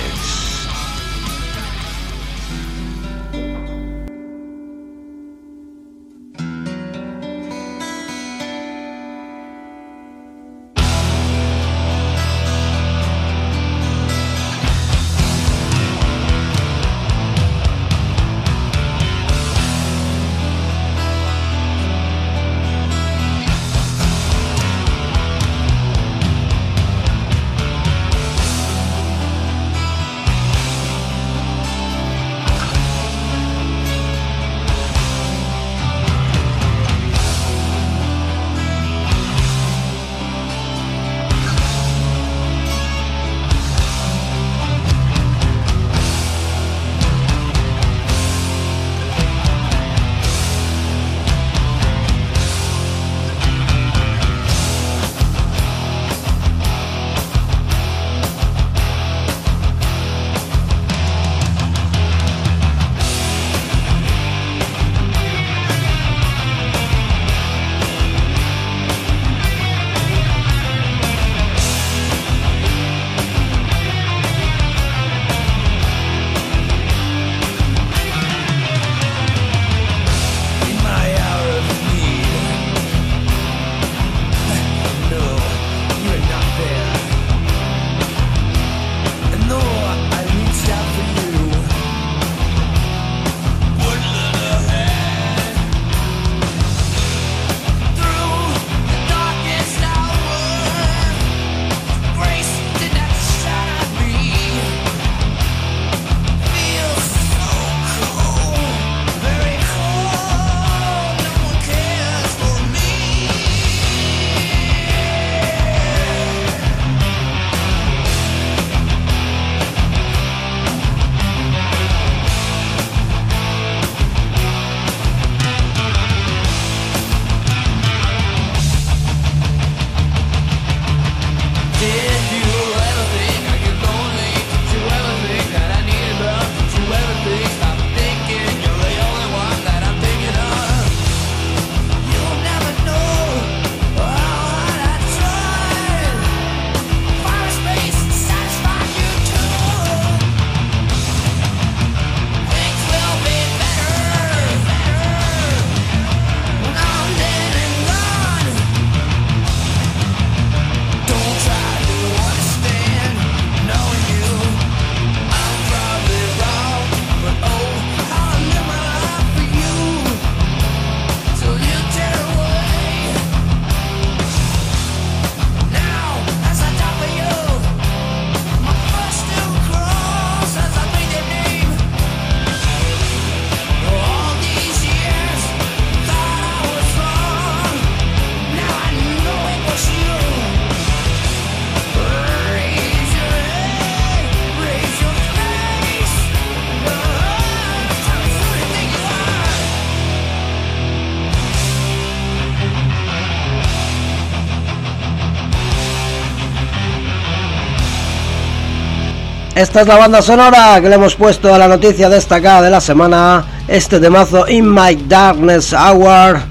Esta 209.57 209.81
es 209.81 209.87
la 209.87 209.97
banda 209.97 210.21
sonora 210.21 210.79
que 210.79 210.87
le 210.87 210.93
hemos 210.93 211.15
puesto 211.15 211.51
a 211.51 211.57
la 211.57 211.67
noticia 211.67 212.09
destacada 212.09 212.61
de 212.61 212.69
la 212.69 212.79
semana. 212.79 213.43
Este 213.67 213.99
temazo 213.99 214.47
In 214.47 214.71
My 214.71 214.95
Darkness 215.07 215.73
Hour 215.73 216.41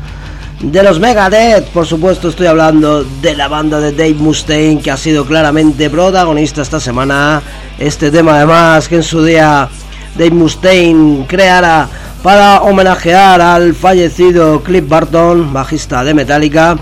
de 0.61 0.83
los 0.83 0.99
Megadeth. 0.99 1.67
Por 1.67 1.87
supuesto, 1.87 2.31
estoy 2.31 2.49
hablando 2.49 3.05
de 3.05 3.37
la 3.37 3.47
banda 3.47 3.79
de 3.79 3.93
Dave 3.93 4.15
Mustaine 4.15 4.83
que 4.83 4.91
ha 4.91 4.97
sido 4.97 5.25
claramente 5.25 5.89
protagonista 5.89 6.63
esta 6.63 6.81
semana. 6.81 7.41
Este 7.79 8.11
tema, 8.11 8.39
además, 8.39 8.89
que 8.89 8.97
en 8.97 9.05
su 9.05 9.23
día 9.23 9.69
Dave 10.17 10.33
Mustaine 10.33 11.27
creara 11.29 11.89
para 12.25 12.63
homenajear 12.63 13.41
al 13.41 13.77
fallecido 13.77 14.65
Cliff 14.65 14.89
Barton, 14.89 15.53
bajista 15.53 16.03
de 16.03 16.13
Metallica. 16.13 16.77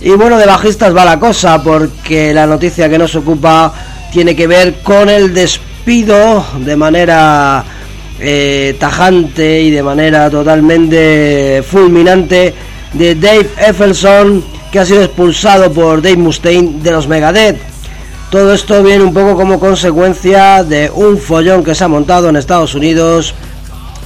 Y 0.00 0.10
bueno, 0.10 0.38
de 0.38 0.46
bajistas 0.46 0.96
va 0.96 1.04
la 1.04 1.18
cosa, 1.18 1.60
porque 1.60 2.32
la 2.32 2.46
noticia 2.46 2.88
que 2.88 2.98
nos 2.98 3.16
ocupa 3.16 3.72
tiene 4.12 4.34
que 4.34 4.46
ver 4.46 4.74
con 4.82 5.08
el 5.08 5.34
despido 5.34 6.44
de 6.58 6.76
manera 6.76 7.64
eh, 8.18 8.76
tajante 8.78 9.60
y 9.60 9.70
de 9.70 9.82
manera 9.82 10.30
totalmente 10.30 11.62
fulminante 11.68 12.54
de 12.92 13.14
Dave 13.14 13.48
Effelson, 13.58 14.42
que 14.72 14.78
ha 14.78 14.86
sido 14.86 15.02
expulsado 15.02 15.70
por 15.72 16.00
Dave 16.00 16.16
Mustaine 16.16 16.82
de 16.82 16.90
los 16.90 17.06
Megadeth. 17.08 17.58
Todo 18.30 18.54
esto 18.54 18.82
viene 18.82 19.04
un 19.04 19.14
poco 19.14 19.36
como 19.36 19.60
consecuencia 19.60 20.64
de 20.64 20.90
un 20.92 21.18
follón 21.18 21.62
que 21.62 21.74
se 21.74 21.84
ha 21.84 21.88
montado 21.88 22.28
en 22.28 22.36
Estados 22.36 22.74
Unidos 22.74 23.34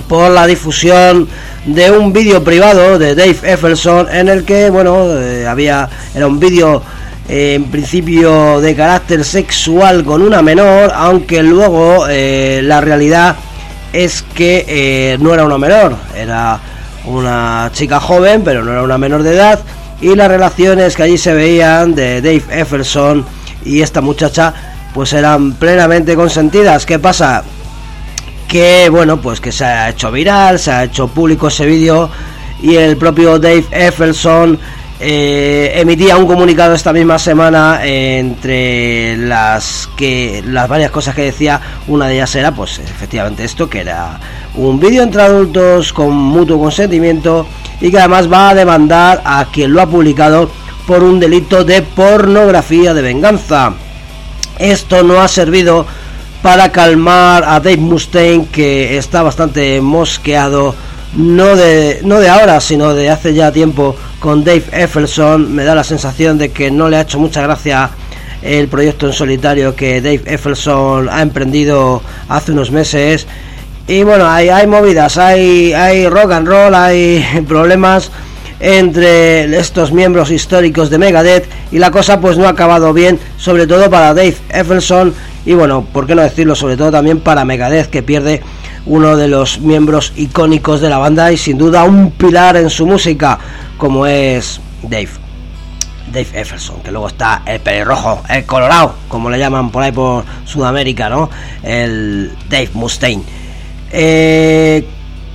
por 0.09 0.31
la 0.31 0.47
difusión 0.47 1.29
de 1.65 1.91
un 1.91 2.13
vídeo 2.13 2.43
privado 2.43 2.99
de 2.99 3.15
Dave 3.15 3.39
Effelson 3.45 4.09
en 4.13 4.29
el 4.29 4.45
que, 4.45 4.69
bueno, 4.69 5.19
eh, 5.19 5.47
había 5.47 5.89
era 6.15 6.27
un 6.27 6.41
vídeo 6.41 6.83
en 7.29 7.65
principio 7.65 8.61
de 8.61 8.75
carácter 8.75 9.25
sexual 9.25 10.05
con 10.05 10.23
una 10.23 10.43
menor, 10.43 10.93
aunque 10.95 11.43
luego 11.43 12.07
eh, 12.09 12.61
la 12.63 12.81
realidad 12.81 13.37
es 13.93 14.23
que 14.23 14.65
eh, 14.67 15.19
no 15.21 15.35
era 15.35 15.45
una 15.45 15.59
menor, 15.59 15.97
era 16.17 16.61
una 17.05 17.71
chica 17.73 18.01
joven, 18.01 18.43
pero 18.45 18.65
no 18.65 18.73
era 18.73 18.83
una 18.83 18.99
menor 18.99 19.23
de 19.23 19.35
edad, 19.35 19.61
y 20.01 20.15
las 20.15 20.29
relaciones 20.29 20.97
que 20.97 21.03
allí 21.03 21.19
se 21.19 21.35
veían 21.35 21.95
de 21.95 22.23
Dave 22.23 22.43
Efferson 22.51 23.25
y 23.65 23.83
esta 23.83 24.01
muchacha, 24.01 24.55
pues 24.95 25.13
eran 25.13 25.53
plenamente 25.55 26.17
consentidas. 26.17 26.87
¿Qué 26.87 26.99
pasa? 26.99 27.45
Que 28.49 28.89
bueno, 28.91 29.21
pues 29.21 29.41
que 29.41 29.53
se 29.53 29.65
ha 29.65 29.91
hecho 29.91 30.11
viral, 30.11 30.59
se 30.59 30.73
ha 30.73 30.85
hecho 30.85 31.09
público 31.09 31.49
ese 31.49 31.67
vídeo 31.67 32.11
y 32.63 32.77
el 32.77 32.97
propio 32.97 33.39
Dave 33.39 33.67
Efferson 33.71 34.59
eh, 35.03 35.73
emitía 35.77 36.19
un 36.19 36.27
comunicado 36.27 36.75
esta 36.75 36.93
misma 36.93 37.19
semana 37.19 37.81
entre 37.85 39.17
las 39.17 39.89
que 39.97 40.43
las 40.47 40.69
varias 40.69 40.91
cosas 40.91 41.15
que 41.15 41.23
decía. 41.23 41.59
Una 41.89 42.07
de 42.07 42.17
ellas 42.17 42.35
era 42.35 42.55
pues 42.55 42.79
efectivamente 42.79 43.45
esto 43.45 43.71
que 43.71 43.81
era 43.81 44.21
un 44.55 44.79
vídeo 44.79 45.03
entre 45.03 45.23
adultos 45.23 45.95
con 45.95 46.13
mutuo 46.13 46.59
consentimiento 46.59 47.47
y 47.81 47.91
que 47.91 47.99
además 47.99 48.31
va 48.31 48.51
a 48.51 48.55
demandar 48.55 49.23
a 49.25 49.47
quien 49.51 49.73
lo 49.73 49.81
ha 49.81 49.87
publicado 49.87 50.51
por 50.87 51.03
un 51.03 51.19
delito 51.19 51.65
de 51.65 51.81
pornografía 51.81 52.93
de 52.93 53.01
venganza. 53.01 53.73
Esto 54.59 55.03
no 55.03 55.23
ha 55.23 55.29
servido 55.29 55.87
para 56.43 56.73
calmar 56.73 57.45
a 57.45 57.61
Dave 57.61 57.79
Mustaine 57.79 58.47
que 58.53 58.99
está 58.99 59.23
bastante 59.23 59.81
mosqueado 59.81 60.75
no 61.17 61.57
de, 61.57 62.01
no 62.05 62.21
de 62.21 62.29
ahora, 62.29 62.61
sino 62.61 62.95
de 62.95 63.11
hace 63.11 63.35
ya 63.35 63.53
tiempo 63.53 63.97
con 64.19 64.45
Dave 64.45 64.65
Effelson. 64.73 65.55
Me 65.55 65.65
da 65.65 65.75
la 65.75 65.85
sensación 65.85 66.39
de 66.39 66.51
que 66.51 66.71
no 66.71 66.89
le 66.89 66.97
ha 66.97 67.03
hecho 67.03 67.19
mucha 67.19 67.43
gracia 67.43 67.91
el 68.43 68.69
proyecto 68.69 69.07
en 69.07 69.13
solitario 69.13 69.75
que 69.75 70.01
Dave 70.01 70.23
Effelson 70.25 71.09
ha 71.09 71.23
emprendido 71.23 72.03
hace 72.29 72.53
unos 72.53 72.71
meses. 72.71 73.27
Y 73.87 74.03
bueno, 74.03 74.29
hay, 74.29 74.49
hay 74.49 74.67
movidas, 74.67 75.19
hay, 75.19 75.73
hay 75.73 76.09
rock 76.09 76.33
and 76.33 76.47
roll, 76.47 76.75
hay 76.75 77.25
problemas 77.49 78.11
entre 78.61 79.59
estos 79.59 79.91
miembros 79.91 80.31
históricos 80.31 80.91
de 80.91 80.99
Megadeth 80.99 81.49
y 81.73 81.79
la 81.79 81.91
cosa 81.91 82.21
pues 82.21 82.37
no 82.37 82.47
ha 82.47 82.51
acabado 82.51 82.93
bien, 82.93 83.19
sobre 83.39 83.67
todo 83.67 83.89
para 83.89 84.13
Dave 84.13 84.37
Effelson 84.51 85.15
y 85.47 85.55
bueno, 85.55 85.87
por 85.93 86.07
qué 86.07 86.15
no 86.15 86.21
decirlo, 86.21 86.55
sobre 86.55 86.77
todo 86.77 86.91
también 86.91 87.21
para 87.21 87.47
Megadeth 87.47 87.89
que 87.89 88.03
pierde 88.03 88.43
uno 88.87 89.17
de 89.17 89.29
los 89.29 89.61
miembros 89.61 90.13
icónicos 90.17 90.81
de 90.81 90.89
la 90.89 90.99
banda 90.99 91.31
y 91.33 91.37
sin 91.37 91.59
duda 91.59 91.85
un 91.85 92.13
pilar 92.13 92.57
en 92.57 92.71
su 92.71 92.87
música, 92.87 93.39
como 93.77 94.07
es 94.07 94.61
Dave. 94.83 95.09
Dave 96.13 96.29
Efferson, 96.35 96.83
que 96.83 96.91
luego 96.91 97.07
está 97.07 97.43
el 97.47 97.61
pelirrojo, 97.61 98.23
el 98.29 98.45
colorado, 98.45 98.95
como 99.09 99.31
le 99.31 99.39
llaman 99.39 99.71
por 99.71 99.83
ahí 99.85 99.93
por 99.93 100.25
Sudamérica, 100.45 101.09
¿no? 101.09 101.31
El 101.63 102.33
Dave 102.49 102.71
Mustaine. 102.75 103.23
Eh, 103.93 104.85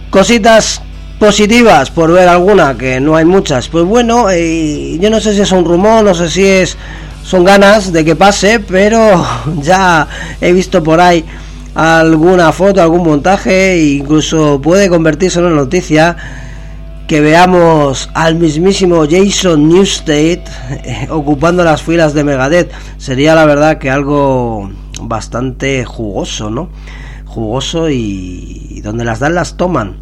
cositas 0.10 0.82
positivas, 1.18 1.92
por 1.92 2.12
ver 2.12 2.28
alguna, 2.28 2.78
que 2.78 3.00
no 3.00 3.16
hay 3.16 3.24
muchas. 3.24 3.70
Pues 3.70 3.86
bueno, 3.86 4.30
eh, 4.30 4.98
yo 5.00 5.10
no 5.10 5.22
sé 5.22 5.34
si 5.34 5.42
es 5.42 5.52
un 5.54 5.64
rumor, 5.64 6.04
no 6.04 6.14
sé 6.14 6.30
si 6.30 6.46
es 6.46 6.78
son 7.24 7.44
ganas 7.44 7.92
de 7.92 8.06
que 8.06 8.16
pase, 8.16 8.60
pero 8.60 9.26
ya 9.62 10.08
he 10.40 10.52
visto 10.52 10.84
por 10.84 11.02
ahí 11.02 11.26
alguna 11.76 12.52
foto, 12.54 12.82
algún 12.82 13.04
montaje, 13.04 13.78
incluso 13.84 14.60
puede 14.62 14.90
convertirse 14.90 15.40
en 15.40 15.46
una 15.46 15.56
noticia 15.56 16.16
que 17.08 17.22
veamos 17.22 18.10
al 18.14 18.36
mismísimo 18.36 19.06
Jason 19.08 19.70
Newsted 19.70 20.40
eh, 20.70 21.08
ocupando 21.12 21.64
las 21.64 21.84
filas 21.84 22.14
de 22.14 22.24
Megadeth. 22.24 22.72
Sería 22.98 23.36
la 23.36 23.46
verdad 23.46 23.78
que 23.78 23.92
algo 23.92 24.72
bastante 25.02 25.86
jugoso, 25.86 26.50
¿no? 26.50 26.70
Jugoso 27.26 27.90
y, 27.90 28.82
donde 28.82 29.04
las 29.06 29.20
dan 29.20 29.36
las 29.36 29.58
toman. 29.58 29.98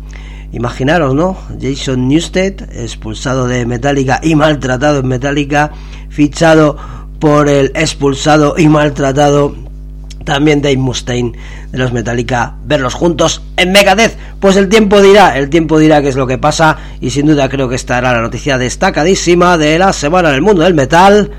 Imaginaros, 0.54 1.16
¿no? 1.16 1.36
Jason 1.60 2.08
Newsted, 2.08 2.62
expulsado 2.78 3.48
de 3.48 3.66
Metallica 3.66 4.20
y 4.22 4.36
maltratado 4.36 5.00
en 5.00 5.08
Metallica, 5.08 5.72
fichado 6.10 6.78
por 7.20 7.50
el 7.50 7.72
expulsado 7.74 8.54
y 8.58 8.70
maltratado 8.70 9.56
también 10.24 10.62
Dave 10.62 10.78
Mustaine 10.78 11.34
de 11.72 11.78
los 11.78 11.94
Metallica, 11.94 12.56
verlos 12.66 12.94
juntos 12.94 13.42
en 13.58 13.72
Megadeth. 13.72 14.18
Pues 14.40 14.56
el 14.56 14.70
tiempo 14.70 15.02
dirá, 15.02 15.38
el 15.38 15.50
tiempo 15.50 15.80
dirá 15.80 16.02
qué 16.02 16.10
es 16.10 16.16
lo 16.16 16.28
que 16.28 16.38
pasa 16.38 16.78
y 17.02 17.10
sin 17.10 17.28
duda 17.28 17.50
creo 17.50 17.70
que 17.70 17.76
esta 17.76 17.98
era 17.98 18.14
la 18.14 18.22
noticia 18.22 18.58
destacadísima 18.58 19.58
de 19.58 19.80
la 19.80 19.94
semana 19.94 20.30
en 20.30 20.36
el 20.36 20.42
mundo 20.42 20.64
del 20.64 20.74
metal. 20.74 21.32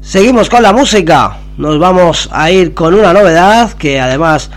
Seguimos 0.00 0.50
con 0.50 0.62
la 0.62 0.72
música, 0.72 1.38
nos 1.56 1.78
vamos 1.78 2.28
a 2.32 2.50
ir 2.50 2.74
con 2.74 2.94
una 2.94 3.12
novedad 3.12 3.72
que 3.72 4.00
además 4.00 4.50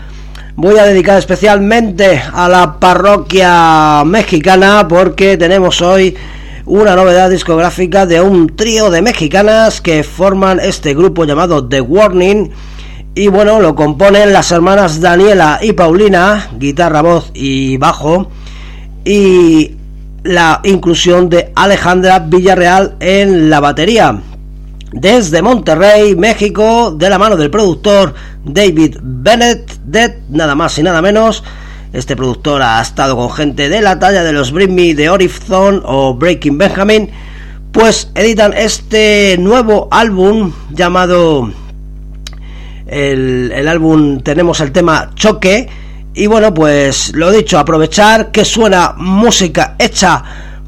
voy 0.56 0.78
a 0.78 0.86
dedicar 0.86 1.18
especialmente 1.18 2.22
a 2.34 2.50
la 2.50 2.80
parroquia 2.80 4.04
mexicana 4.04 4.88
porque 4.88 5.38
tenemos 5.38 5.82
hoy 5.82 6.18
una 6.66 6.96
novedad 6.96 7.30
discográfica 7.30 8.06
de 8.06 8.20
un 8.20 8.56
trío 8.56 8.90
de 8.90 9.02
mexicanas 9.02 9.80
que 9.80 10.04
forman 10.04 10.60
este 10.60 10.94
grupo 10.94 11.24
llamado 11.24 11.66
The 11.66 11.80
Warning 11.80 12.52
y 13.18 13.30
bueno, 13.30 13.60
lo 13.60 13.74
componen 13.74 14.32
las 14.32 14.52
hermanas 14.52 15.02
Daniela 15.02 15.58
y 15.60 15.74
Paulina, 15.74 16.50
guitarra, 16.56 17.02
voz 17.02 17.32
y 17.34 17.78
bajo. 17.78 18.30
Y 19.04 19.76
la 20.22 20.62
inclusión 20.64 21.28
de 21.28 21.52
Alejandra 21.56 22.20
Villarreal 22.20 22.96
en 23.00 23.50
la 23.50 23.60
batería. 23.60 24.22
Desde 24.92 25.42
Monterrey, 25.42 26.16
México, 26.16 26.92
de 26.92 27.10
la 27.10 27.18
mano 27.18 27.38
del 27.38 27.50
productor 27.50 28.14
David 28.46 28.98
Bennett, 29.02 29.80
de 29.84 30.20
nada 30.30 30.54
más 30.54 30.78
y 30.78 30.84
nada 30.84 31.02
menos. 31.02 31.44
Este 31.94 32.16
productor 32.16 32.62
ha 32.62 32.80
estado 32.80 33.16
con 33.16 33.32
gente 33.32 33.68
de 33.68 33.82
la 33.82 33.98
talla 33.98 34.22
de 34.22 34.32
los 34.32 34.52
Bring 34.52 34.76
Me 34.76 34.94
de 34.94 35.10
Orifzone 35.10 35.82
o 35.84 36.14
Breaking 36.14 36.60
Benjamin. 36.60 37.10
Pues 37.72 38.12
editan 38.14 38.54
este 38.54 39.38
nuevo 39.40 39.88
álbum 39.90 40.52
llamado 40.70 41.52
el, 42.88 43.68
álbum 43.68 44.22
tenemos 44.22 44.60
el 44.60 44.72
tema 44.72 45.12
Choque. 45.16 45.68
Y 46.14 46.26
bueno, 46.28 46.54
pues 46.54 47.14
lo 47.14 47.32
dicho, 47.32 47.60
aprovechar 47.60 48.32
que 48.32 48.44
suena 48.44 48.94
música 48.98 49.76
hecha 49.78 50.24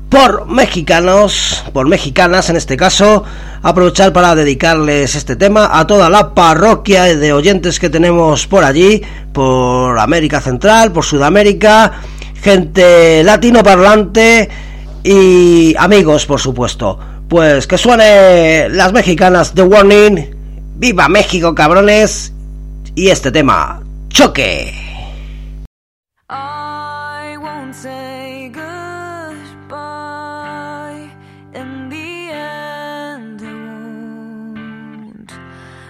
por 0.10 0.48
mexicanos, 0.48 1.64
por 1.74 1.88
mexicanas 1.88 2.50
en 2.50 2.56
este 2.56 2.78
caso, 2.78 3.24
aprovechar 3.62 4.12
para 4.14 4.36
dedicarles 4.36 5.16
este 5.16 5.36
tema 5.36 5.70
a 5.80 5.88
toda 5.88 6.10
la 6.10 6.34
parroquia 6.34 7.04
de 7.16 7.34
oyentes 7.34 7.80
que 7.80 7.90
tenemos 7.90 8.48
por 8.48 8.64
allí, 8.64 9.02
por 9.34 9.98
América 10.00 10.42
Central, 10.42 10.92
por 10.92 11.04
Sudamérica, 11.04 11.94
gente 12.42 13.24
latino 13.24 13.64
parlante 13.64 14.50
y 15.04 15.76
amigos, 15.78 16.26
por 16.26 16.40
supuesto. 16.40 17.00
Pues 17.28 17.68
que 17.68 17.78
suene 17.78 18.70
las 18.70 18.92
mexicanas 18.92 19.54
de 19.54 19.62
Warning 19.62 20.39
¡Viva 20.80 21.10
México, 21.10 21.54
cabrones! 21.54 22.32
Y 22.96 23.10
este 23.10 23.34
tema, 23.34 23.84
choque. 24.08 24.74
I 26.30 27.36
won't 27.38 27.76
say 27.76 28.48
goodbye. 28.48 29.82
In 31.54 31.90
the 31.90 32.32
end, 32.32 33.42
it 33.42 33.54
won't 33.68 35.34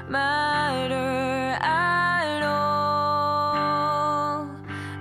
matter 0.09 1.55
at 1.61 2.41
all. 2.41 3.29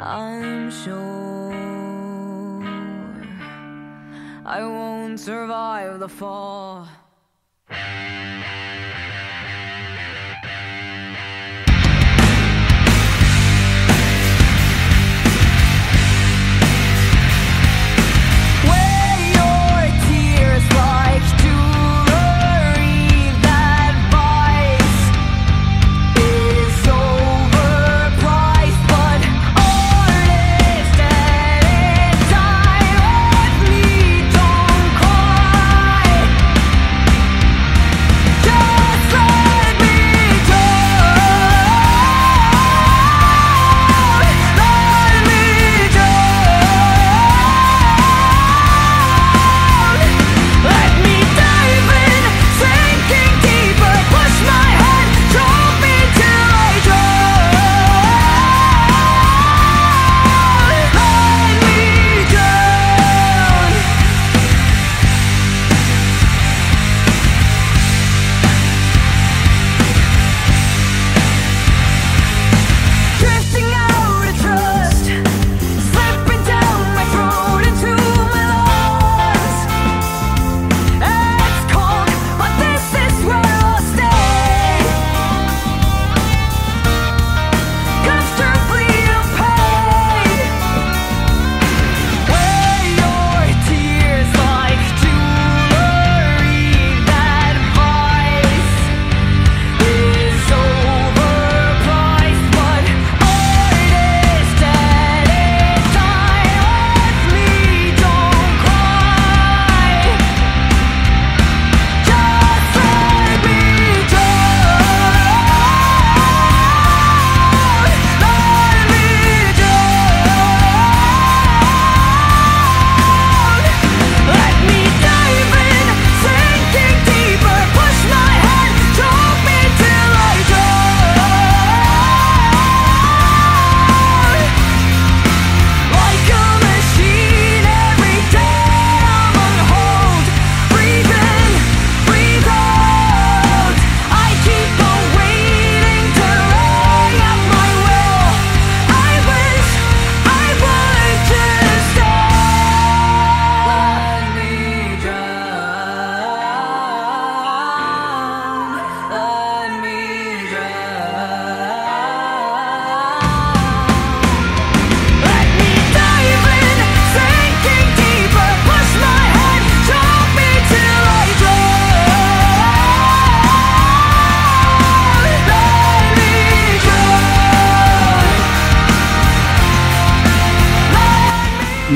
I'm 0.02 0.70
sure 0.70 1.54
I 4.44 4.62
won't 4.64 5.18
survive 5.18 5.98
the 5.98 6.10
fall. 6.10 6.86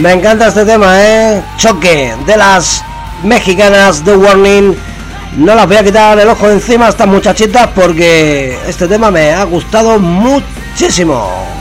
Me 0.03 0.15
encanta 0.15 0.49
este 0.49 0.65
tema, 0.65 1.01
¿eh? 1.01 1.45
Choque 1.57 2.13
de 2.27 2.37
las 2.37 2.83
mexicanas 3.23 4.03
The 4.03 4.17
Warning. 4.17 4.77
No 5.37 5.55
las 5.55 5.69
voy 5.69 5.77
a 5.77 5.85
quitar 5.85 6.19
el 6.19 6.29
ojo 6.29 6.51
encima 6.51 6.87
a 6.87 6.89
estas 6.89 7.07
muchachitas 7.07 7.69
porque 7.69 8.59
este 8.67 8.89
tema 8.89 9.13
me 9.13 9.33
ha 9.33 9.45
gustado 9.45 10.01
muchísimo. 10.01 11.52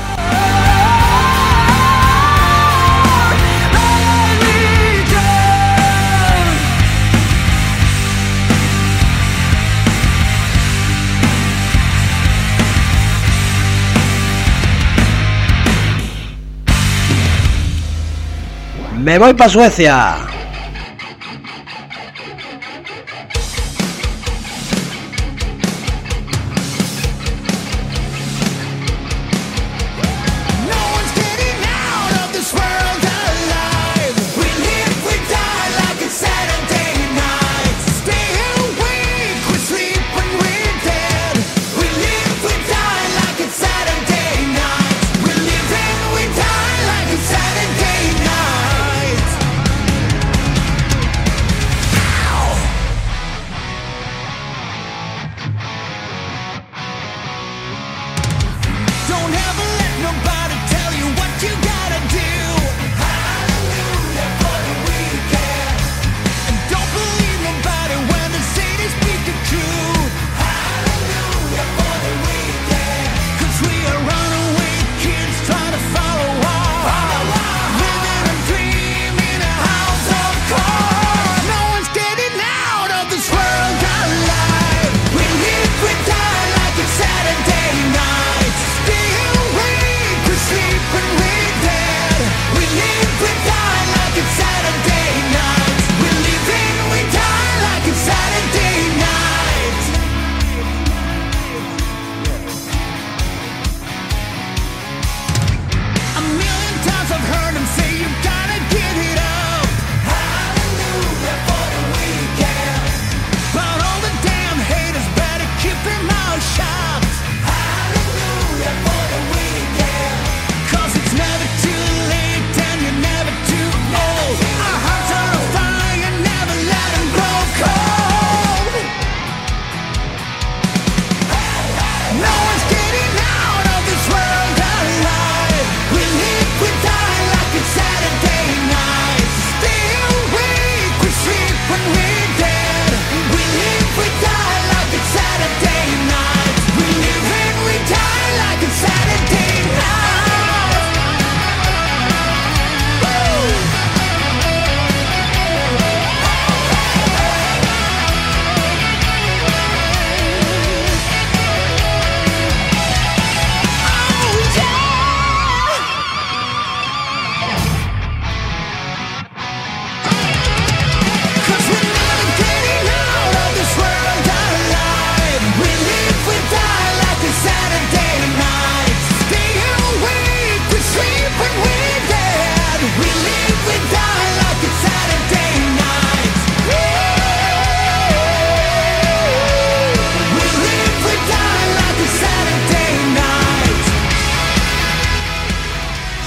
Me 19.01 19.17
voy 19.17 19.33
para 19.33 19.49
Suecia. 19.49 20.30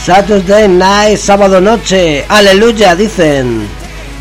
Saturday 0.05 0.69
Night, 0.69 1.17
sábado 1.17 1.63
noche, 1.63 2.27
aleluya, 2.29 2.95
dicen. 2.95 3.67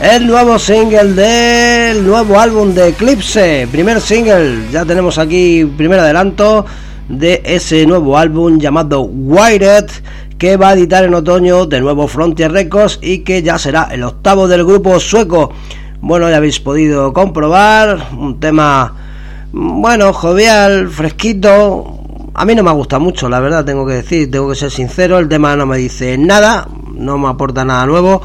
El 0.02 0.26
nuevo 0.26 0.58
single 0.58 1.12
del 1.12 2.08
nuevo 2.08 2.40
álbum 2.40 2.74
de 2.74 2.88
Eclipse, 2.88 3.68
primer 3.70 4.00
single, 4.00 4.64
ya 4.72 4.86
tenemos 4.86 5.18
aquí 5.18 5.66
primer 5.76 6.00
adelanto 6.00 6.66
de 7.10 7.42
ese 7.44 7.86
nuevo 7.86 8.18
álbum 8.18 8.60
llamado 8.60 9.02
Wired 9.02 9.90
que 10.38 10.56
va 10.56 10.70
a 10.70 10.74
editar 10.74 11.04
en 11.04 11.16
otoño 11.16 11.66
de 11.66 11.82
nuevo 11.82 12.08
Frontier 12.08 12.54
Records 12.54 13.00
y 13.02 13.20
que 13.20 13.44
ya 13.44 13.60
será 13.60 13.90
el 13.92 14.04
octavo 14.04 14.48
del 14.48 14.64
grupo 14.64 15.02
sueco. 15.02 15.52
Bueno, 16.00 16.30
ya 16.30 16.38
habéis 16.38 16.62
podido 16.62 17.12
comprobar 17.12 18.08
un 18.18 18.40
tema 18.40 18.96
bueno, 19.52 20.14
jovial, 20.14 20.88
fresquito. 20.88 22.03
A 22.36 22.46
mí 22.46 22.56
no 22.56 22.64
me 22.64 22.72
gusta 22.72 22.98
mucho, 22.98 23.30
la 23.30 23.40
verdad, 23.40 23.64
tengo 23.64 23.86
que 23.86 23.94
decir, 23.94 24.32
tengo 24.32 24.50
que 24.50 24.56
ser 24.56 24.72
sincero, 24.72 25.20
el 25.20 25.30
tema 25.30 25.56
no 25.56 25.68
me 25.68 25.78
dice 25.78 26.18
nada, 26.18 26.68
no 26.96 27.20
me 27.20 27.28
aporta 27.28 27.64
nada 27.64 27.86
nuevo 27.86 28.24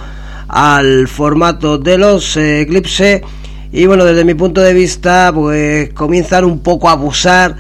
al 0.49 1.09
formato 1.09 1.77
de 1.77 1.99
los 1.99 2.39
eh, 2.39 2.63
Eclipse 2.63 3.23
y 3.71 3.85
bueno, 3.85 4.07
desde 4.07 4.25
mi 4.25 4.33
punto 4.33 4.63
de 4.63 4.73
vista, 4.73 5.31
pues 5.35 5.93
comienzan 5.93 6.47
un 6.47 6.61
poco 6.61 6.89
a 6.89 6.93
abusar 6.93 7.55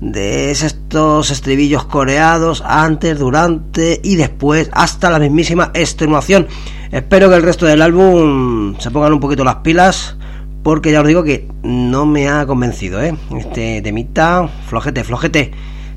de 0.00 0.50
estos 0.50 1.30
estribillos 1.30 1.84
coreados 1.84 2.64
antes, 2.66 3.16
durante 3.20 4.00
y 4.02 4.16
después 4.16 4.70
hasta 4.72 5.08
la 5.08 5.20
mismísima 5.20 5.70
extenuación. 5.72 6.48
Espero 6.90 7.28
que 7.28 7.36
el 7.36 7.44
resto 7.44 7.66
del 7.66 7.80
álbum 7.80 8.74
se 8.80 8.90
pongan 8.90 9.12
un 9.12 9.20
poquito 9.20 9.44
las 9.44 9.56
pilas 9.56 10.16
porque 10.64 10.90
ya 10.90 11.00
os 11.00 11.06
digo 11.06 11.22
que 11.22 11.48
no 11.62 12.06
me 12.06 12.28
ha 12.28 12.44
convencido, 12.44 13.00
¿eh? 13.00 13.14
Este 13.36 13.80
temita, 13.82 14.48
flojete, 14.66 15.04
flojete. 15.04 15.52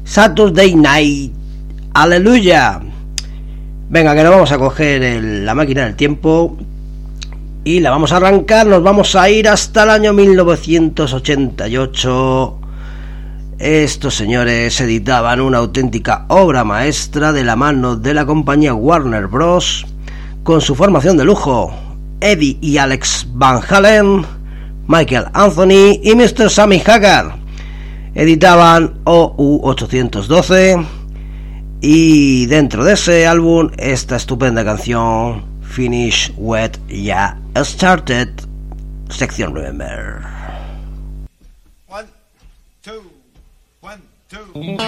Saturday 0.05 0.75
Night, 0.75 1.33
aleluya. 1.93 2.79
Venga, 3.89 4.15
que 4.15 4.23
nos 4.23 4.31
vamos 4.31 4.51
a 4.51 4.57
coger 4.57 5.03
el- 5.03 5.45
la 5.45 5.53
máquina 5.55 5.83
del 5.85 5.95
tiempo 5.95 6.57
y 7.63 7.79
la 7.81 7.89
vamos 7.91 8.11
a 8.11 8.17
arrancar. 8.17 8.67
Nos 8.67 8.83
vamos 8.83 9.15
a 9.15 9.29
ir 9.29 9.47
hasta 9.49 9.83
el 9.83 9.89
año 9.89 10.13
1988. 10.13 12.59
Estos 13.57 14.15
señores 14.15 14.79
editaban 14.81 15.39
una 15.41 15.57
auténtica 15.59 16.25
obra 16.27 16.63
maestra 16.63 17.31
de 17.31 17.43
la 17.43 17.55
mano 17.55 17.95
de 17.95 18.13
la 18.13 18.25
compañía 18.25 18.73
Warner 18.73 19.27
Bros. 19.27 19.85
con 20.43 20.61
su 20.61 20.75
formación 20.75 21.17
de 21.17 21.25
lujo. 21.25 21.73
Eddie 22.21 22.57
y 22.61 22.77
Alex 22.77 23.25
Van 23.33 23.61
Halen, 23.67 24.23
Michael 24.87 25.25
Anthony 25.33 25.99
y 26.03 26.13
Mr. 26.15 26.49
Sammy 26.51 26.79
Hagar. 26.85 27.37
Editaban 28.15 29.03
OU812 29.03 30.85
y 31.81 32.45
dentro 32.45 32.85
de 32.85 32.93
ese 32.93 33.27
álbum 33.27 33.69
esta 33.77 34.15
estupenda 34.15 34.63
canción 34.63 35.43
Finish 35.61 36.33
Wet 36.37 36.79
Ya 36.87 37.37
Started, 37.57 38.29
sección 39.09 39.53
Remember. 39.53 40.21
Come 44.53 44.79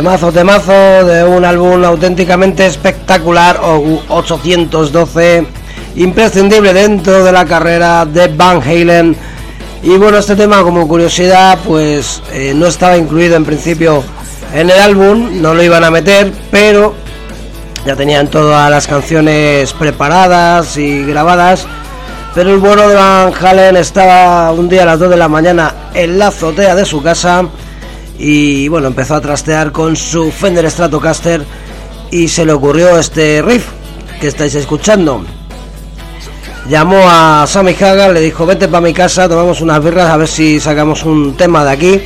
Temazo, 0.00 0.32
temazo 0.32 0.72
de 1.04 1.22
un 1.24 1.44
álbum 1.44 1.84
auténticamente 1.84 2.64
espectacular, 2.64 3.60
o 3.62 4.00
812, 4.08 5.46
imprescindible 5.96 6.72
dentro 6.72 7.22
de 7.22 7.30
la 7.30 7.44
carrera 7.44 8.06
de 8.06 8.28
Van 8.28 8.62
Halen. 8.62 9.14
Y 9.82 9.98
bueno, 9.98 10.16
este 10.16 10.36
tema 10.36 10.62
como 10.62 10.88
curiosidad, 10.88 11.58
pues 11.66 12.22
eh, 12.32 12.54
no 12.56 12.66
estaba 12.66 12.96
incluido 12.96 13.36
en 13.36 13.44
principio 13.44 14.02
en 14.54 14.70
el 14.70 14.78
álbum, 14.80 15.42
no 15.42 15.52
lo 15.52 15.62
iban 15.62 15.84
a 15.84 15.90
meter, 15.90 16.32
pero 16.50 16.94
ya 17.84 17.94
tenían 17.94 18.28
todas 18.28 18.70
las 18.70 18.86
canciones 18.86 19.74
preparadas 19.74 20.78
y 20.78 21.04
grabadas. 21.04 21.66
Pero 22.34 22.54
el 22.54 22.58
bueno 22.58 22.88
de 22.88 22.94
Van 22.94 23.34
Halen 23.38 23.76
estaba 23.76 24.50
un 24.52 24.66
día 24.66 24.84
a 24.84 24.86
las 24.86 24.98
2 24.98 25.10
de 25.10 25.16
la 25.18 25.28
mañana 25.28 25.74
en 25.92 26.18
la 26.18 26.28
azotea 26.28 26.74
de 26.74 26.86
su 26.86 27.02
casa 27.02 27.44
y 28.22 28.68
bueno, 28.68 28.88
empezó 28.88 29.14
a 29.14 29.20
trastear 29.22 29.72
con 29.72 29.96
su 29.96 30.30
Fender 30.30 30.70
Stratocaster 30.70 31.42
y 32.10 32.28
se 32.28 32.44
le 32.44 32.52
ocurrió 32.52 32.98
este 32.98 33.40
riff 33.40 33.66
que 34.20 34.28
estáis 34.28 34.54
escuchando. 34.54 35.24
Llamó 36.68 37.00
a 37.08 37.46
Sammy 37.48 37.74
Hagar, 37.80 38.12
le 38.12 38.20
dijo, 38.20 38.44
vete 38.44 38.68
para 38.68 38.82
mi 38.82 38.92
casa, 38.92 39.26
tomamos 39.26 39.62
unas 39.62 39.82
birras 39.82 40.10
a 40.10 40.18
ver 40.18 40.28
si 40.28 40.60
sacamos 40.60 41.02
un 41.04 41.34
tema 41.34 41.64
de 41.64 41.70
aquí. 41.70 42.00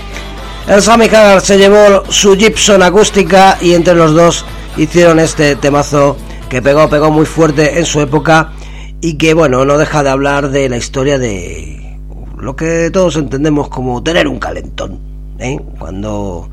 El 0.69 0.81
Sammy 0.81 1.07
Hagar 1.07 1.41
se 1.41 1.59
llevó 1.59 2.05
su 2.09 2.37
Gibson 2.37 2.85
acústica 2.85 3.59
y 3.61 3.75
entre 3.75 3.97
los 3.97 4.15
dos 4.15 4.45
hicieron 4.77 5.19
este 5.19 5.57
temazo 5.57 6.17
que 6.49 6.63
pegó, 6.63 6.89
pegó 6.89 7.11
muy 7.11 7.27
fuerte 7.27 7.77
en 7.77 7.85
su 7.85 8.01
época 8.01 8.53
y 9.01 9.19
que 9.19 9.35
bueno, 9.35 9.65
no 9.65 9.79
deja 9.79 10.05
de 10.05 10.11
hablar 10.11 10.51
de 10.51 10.69
la 10.69 10.77
historia 10.77 11.19
de 11.19 11.99
lo 12.39 12.55
que 12.55 12.91
todos 12.93 13.17
entendemos 13.17 13.69
como 13.69 14.01
tener 14.05 14.29
un 14.29 14.39
calentón. 14.39 15.14
¿Eh? 15.39 15.59
Cuando, 15.79 16.49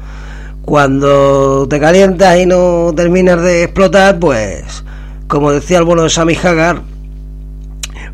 cuando 0.64 1.68
te 1.68 1.80
calientas 1.80 2.40
y 2.40 2.46
no 2.46 2.94
terminas 2.96 3.42
de 3.42 3.64
explotar, 3.64 4.20
pues, 4.20 4.84
como 5.28 5.52
decía 5.52 5.80
el 5.80 5.84
bueno 5.84 6.04
de 6.04 6.10
Sammy 6.10 6.36
Hagar, 6.36 6.82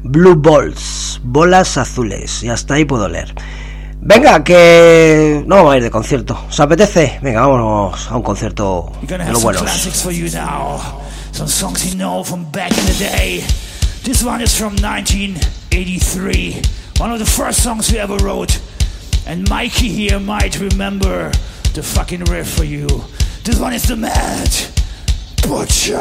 Blue 0.03 0.35
Balls, 0.35 1.19
bolas 1.23 1.77
azules, 1.77 2.43
y 2.43 2.49
hasta 2.49 2.75
ahí 2.75 2.85
puedo 2.85 3.07
leer. 3.07 3.33
Venga, 3.99 4.43
que 4.43 5.43
no 5.47 5.55
vamos 5.55 5.73
a 5.73 5.77
ir 5.77 5.83
de 5.83 5.91
concierto. 5.91 6.39
¿Os 6.47 6.59
apetece? 6.59 7.19
Venga, 7.21 7.41
vámonos 7.41 8.09
a 8.09 8.15
un 8.15 8.21
concierto 8.21 8.91
de 9.01 9.31
los 9.31 9.43
buenos. 9.43 9.69
Some 11.37 11.49
songs 11.49 11.85
you 11.85 11.95
know 11.95 12.23
from 12.23 12.45
back 12.51 12.71
in 12.71 12.85
the 12.85 12.93
day. 12.93 13.43
This 14.03 14.23
one 14.23 14.41
is 14.41 14.57
from 14.57 14.75
1983. 14.77 16.61
One 16.97 17.11
of 17.11 17.19
the 17.19 17.25
first 17.25 17.61
songs 17.61 17.91
we 17.91 17.99
ever 17.99 18.17
wrote. 18.23 18.59
And 19.27 19.49
Mikey 19.49 19.89
here 19.89 20.21
might 20.21 20.57
remember 20.57 21.31
the 21.73 21.83
fucking 21.83 22.23
riff 22.31 22.49
for 22.49 22.63
you. 22.63 22.87
This 23.43 23.59
one 23.59 23.73
is 23.73 23.83
the 23.83 23.97
Mad 23.97 24.49
Butcher. 25.43 25.99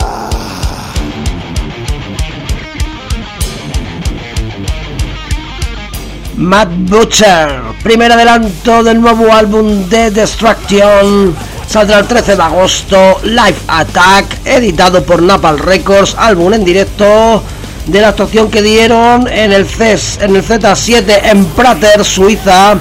Matt 6.37 6.69
Butcher, 6.89 7.75
primer 7.83 8.13
adelanto 8.13 8.85
del 8.85 9.01
nuevo 9.01 9.33
álbum 9.33 9.89
de 9.89 10.13
Destruction. 10.13 11.35
Saldrá 11.67 11.99
el 11.99 12.07
13 12.07 12.37
de 12.37 12.43
agosto, 12.43 13.21
Live 13.25 13.59
Attack, 13.67 14.47
editado 14.47 15.03
por 15.03 15.21
Napal 15.21 15.59
Records, 15.59 16.15
álbum 16.17 16.55
en 16.55 16.65
directo 16.65 17.43
de 17.87 18.01
la 18.01 18.09
actuación 18.09 18.53
que 18.53 18.63
dieron 18.63 19.27
en 19.27 19.53
el 19.53 19.67
CES, 19.67 20.19
en 20.23 20.37
el 20.37 20.45
Z7 20.45 21.21
en 21.25 21.45
Prater, 21.47 22.05
Suiza, 22.05 22.79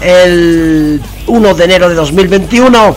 el 0.00 1.00
1 1.26 1.54
de 1.54 1.64
enero 1.64 1.88
de 1.88 1.94
2021. 1.94 2.96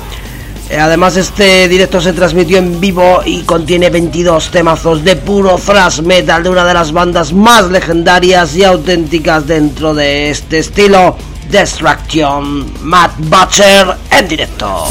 Eh, 0.69 0.79
además 0.79 1.17
este 1.17 1.67
directo 1.67 1.99
se 1.99 2.13
transmitió 2.13 2.57
en 2.57 2.79
vivo 2.79 3.21
y 3.25 3.41
contiene 3.41 3.89
22 3.89 4.51
temazos 4.51 5.03
de 5.03 5.17
puro 5.17 5.57
thrash 5.57 5.99
metal 6.01 6.43
de 6.43 6.49
una 6.49 6.63
de 6.63 6.73
las 6.73 6.93
bandas 6.93 7.33
más 7.33 7.69
legendarias 7.69 8.55
y 8.55 8.63
auténticas 8.63 9.45
dentro 9.45 9.93
de 9.93 10.29
este 10.29 10.59
estilo, 10.59 11.17
Destruction, 11.49 12.71
Matt 12.83 13.11
Butcher 13.17 13.97
en 14.11 14.27
directo. 14.29 14.85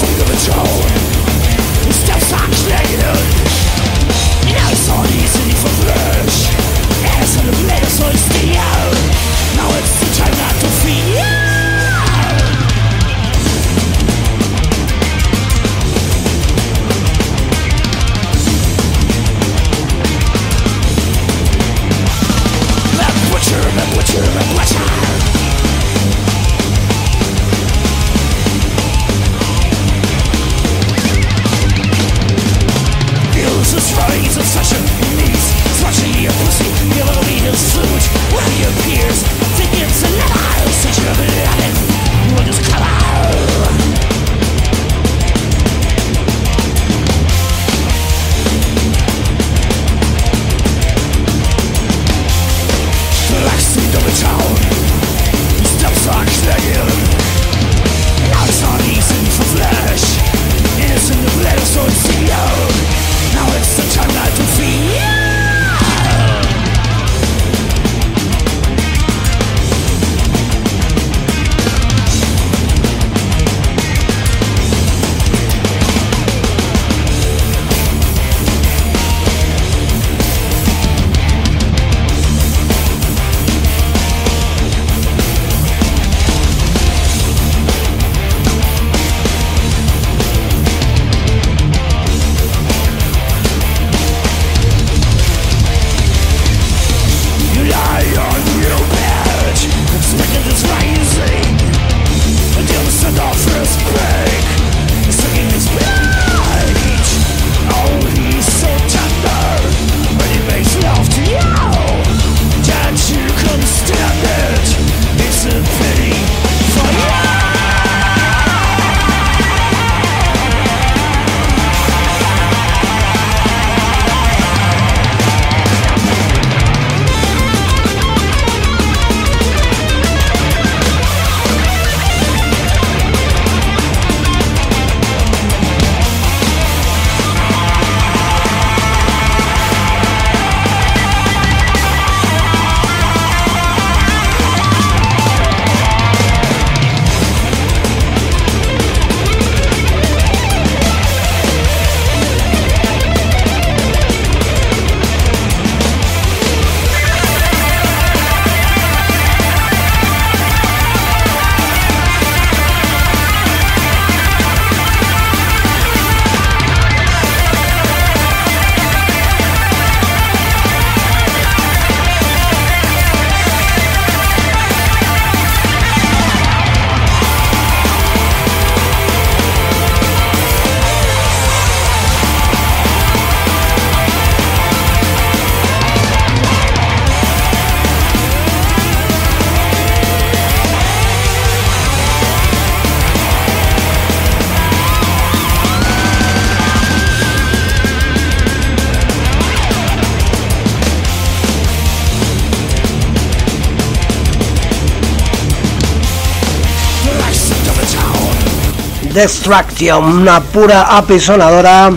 Destruction, 209.12 210.04
una 210.04 210.40
pura 210.40 210.96
apisonadora 210.96 211.90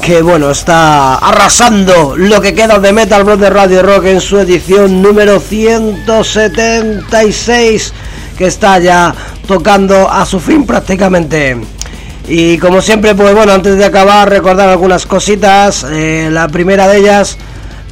que 0.00 0.22
bueno, 0.22 0.50
está 0.50 1.16
arrasando 1.16 2.16
lo 2.16 2.40
que 2.40 2.54
queda 2.54 2.78
de 2.78 2.92
Metal 2.92 3.22
Brother 3.22 3.52
Radio 3.52 3.82
Rock 3.82 4.06
en 4.06 4.20
su 4.20 4.38
edición 4.38 5.02
número 5.02 5.38
176 5.38 7.92
que 8.36 8.46
está 8.46 8.78
ya 8.78 9.14
tocando 9.46 10.10
a 10.10 10.26
su 10.26 10.40
fin 10.40 10.66
prácticamente. 10.66 11.56
Y 12.26 12.58
como 12.58 12.80
siempre, 12.80 13.14
pues 13.14 13.34
bueno, 13.34 13.52
antes 13.52 13.76
de 13.76 13.84
acabar, 13.84 14.28
recordar 14.28 14.68
algunas 14.68 15.06
cositas. 15.06 15.86
Eh, 15.90 16.28
la 16.32 16.48
primera 16.48 16.88
de 16.88 16.98
ellas, 16.98 17.36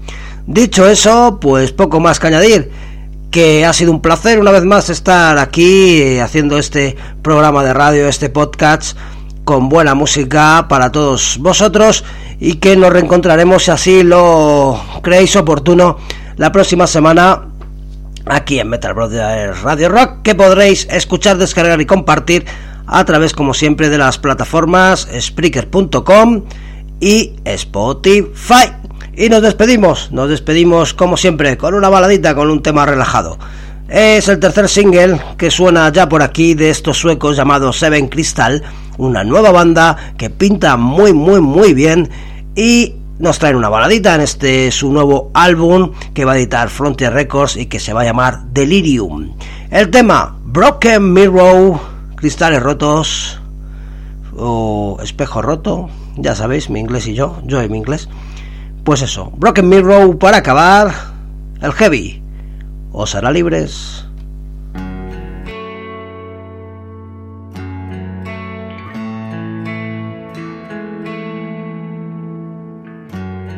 Dicho 0.47 0.87
eso, 0.87 1.39
pues 1.39 1.71
poco 1.71 1.99
más 1.99 2.19
que 2.19 2.27
añadir. 2.27 2.71
Que 3.31 3.65
ha 3.65 3.73
sido 3.73 3.91
un 3.91 4.01
placer 4.01 4.39
una 4.39 4.51
vez 4.51 4.63
más 4.63 4.89
estar 4.89 5.37
aquí 5.37 6.01
eh, 6.01 6.21
haciendo 6.21 6.57
este 6.57 6.95
programa 7.21 7.63
de 7.63 7.73
radio, 7.73 8.07
este 8.07 8.29
podcast 8.29 8.97
con 9.43 9.69
buena 9.69 9.93
música 9.93 10.65
para 10.67 10.91
todos 10.91 11.37
vosotros 11.39 12.03
y 12.39 12.55
que 12.55 12.75
nos 12.75 12.91
reencontraremos 12.91 13.63
si 13.63 13.71
así 13.71 14.03
lo 14.03 14.79
creéis 15.03 15.35
oportuno 15.35 15.97
la 16.35 16.51
próxima 16.51 16.87
semana 16.87 17.43
aquí 18.25 18.59
en 18.59 18.69
Metal 18.69 18.93
Brothers 18.93 19.61
Radio 19.61 19.89
Rock 19.89 20.23
que 20.23 20.33
podréis 20.33 20.87
escuchar, 20.89 21.37
descargar 21.37 21.79
y 21.79 21.85
compartir 21.85 22.45
a 22.87 23.05
través 23.05 23.33
como 23.33 23.53
siempre 23.53 23.89
de 23.89 23.99
las 23.99 24.17
plataformas 24.17 25.07
Spreaker.com 25.19 26.43
y 26.99 27.35
Spotify. 27.45 28.84
Y 29.18 29.30
nos 29.30 29.41
despedimos, 29.41 30.11
nos 30.11 30.30
despedimos 30.30 30.93
como 30.93 31.16
siempre 31.16 31.55
con 31.55 31.74
una 31.74 31.88
baladita, 31.88 32.36
con 32.36 32.49
un 32.49 32.61
tema 32.61 32.86
relajado. 32.86 33.38
Es 33.88 34.28
el 34.28 34.39
tercer 34.39 34.68
single 34.68 35.22
que 35.38 35.49
suena 35.49 35.89
ya 35.89 36.09
por 36.09 36.22
aquí 36.22 36.53
de 36.53 36.70
estos 36.70 36.97
suecos 36.97 37.38
llamados 37.38 37.80
Seven 37.80 38.09
Crystal, 38.09 38.61
una 38.97 39.24
nueva 39.24 39.51
banda 39.51 40.13
que 40.18 40.30
pinta 40.30 40.76
muy 40.76 41.13
muy 41.13 41.39
muy 41.39 41.74
bien 41.74 42.09
y 42.55 42.95
nos 43.18 43.39
traen 43.39 43.55
una 43.55 43.70
baladita 43.70 44.16
en 44.16 44.22
este 44.22 44.70
su 44.72 44.91
nuevo 44.91 45.32
álbum 45.34 45.93
que 46.13 46.26
va 46.26 46.34
a 46.34 46.38
editar 46.38 46.70
Frontier 46.70 47.13
Records 47.13 47.55
y 47.55 47.68
que 47.68 47.80
se 47.80 47.93
va 47.93 48.01
a 48.01 48.05
llamar 48.05 48.41
Delirium. 48.51 49.32
El 49.72 49.91
tema 49.91 50.36
Broken 50.43 51.13
Mirror, 51.13 51.80
cristales 52.16 52.61
rotos 52.61 53.39
o 54.36 54.97
espejo 55.01 55.41
roto, 55.41 55.89
ya 56.18 56.36
sabéis, 56.36 56.70
mi 56.70 56.82
inglés 56.82 57.07
y 57.07 57.13
yo, 57.13 57.38
yo 57.45 57.63
y 57.63 57.70
mi 57.70 57.78
inglés. 57.78 58.09
Pues 58.86 59.01
eso, 59.01 59.31
Broken 59.36 59.67
Mirror 59.67 60.19
para 60.19 60.38
acabar, 60.38 60.93
el 61.59 61.73
heavy. 61.73 62.21
Os 62.91 63.15
hará 63.15 63.31
libres. 63.31 64.05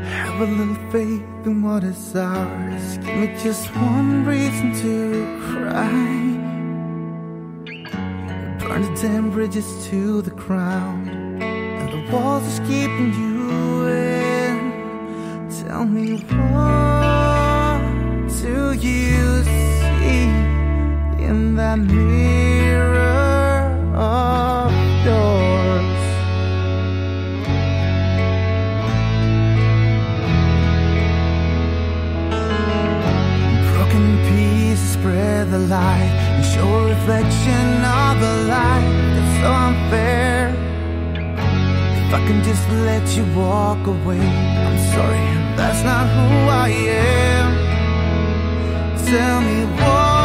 Have 0.07 0.39
a 0.39 0.45
little 0.45 0.77
faith 0.93 1.21
in 1.45 1.61
what 1.61 1.83
is 1.83 2.15
ours. 2.15 2.97
Give 2.99 3.17
me 3.17 3.27
just 3.43 3.69
one 3.75 4.23
reason 4.25 4.71
to 4.81 5.25
cry. 5.51 6.37
Burn 8.59 8.81
the 8.81 9.01
damn 9.01 9.29
bridges 9.31 9.65
to 9.89 10.21
the. 10.21 10.31
And 11.41 11.91
the 11.91 12.11
walls 12.13 12.61
keeping 12.65 13.13
you. 13.13 14.06
Tell 15.49 15.85
me 15.85 16.17
what 16.51 17.79
do 18.41 18.73
you 18.73 19.43
see 19.43 20.27
in 21.23 21.55
that 21.55 21.79
mirror 21.79 23.71
of 23.95 24.71
yours? 25.05 26.03
Broken 33.71 34.17
pieces 34.27 34.89
spread 34.91 35.49
the 35.49 35.59
light 35.59 36.11
and 36.35 36.43
show 36.43 36.87
reflection 36.89 37.85
of 37.85 38.19
the 38.19 38.35
light 38.49 39.13
that's 39.13 39.39
so 39.41 39.49
unfair. 39.53 40.36
If 42.07 42.13
I 42.13 42.25
can 42.25 42.41
just 42.41 42.69
let 42.69 43.05
you 43.17 43.25
walk 43.35 43.85
away, 43.85 44.21
I'm 44.21 44.77
sorry, 44.95 45.27
that's 45.57 45.83
not 45.83 46.07
who 46.07 46.27
I 46.65 46.69
am. 46.69 47.49
Tell 49.05 49.41
me 49.41 49.65
what 49.75 50.16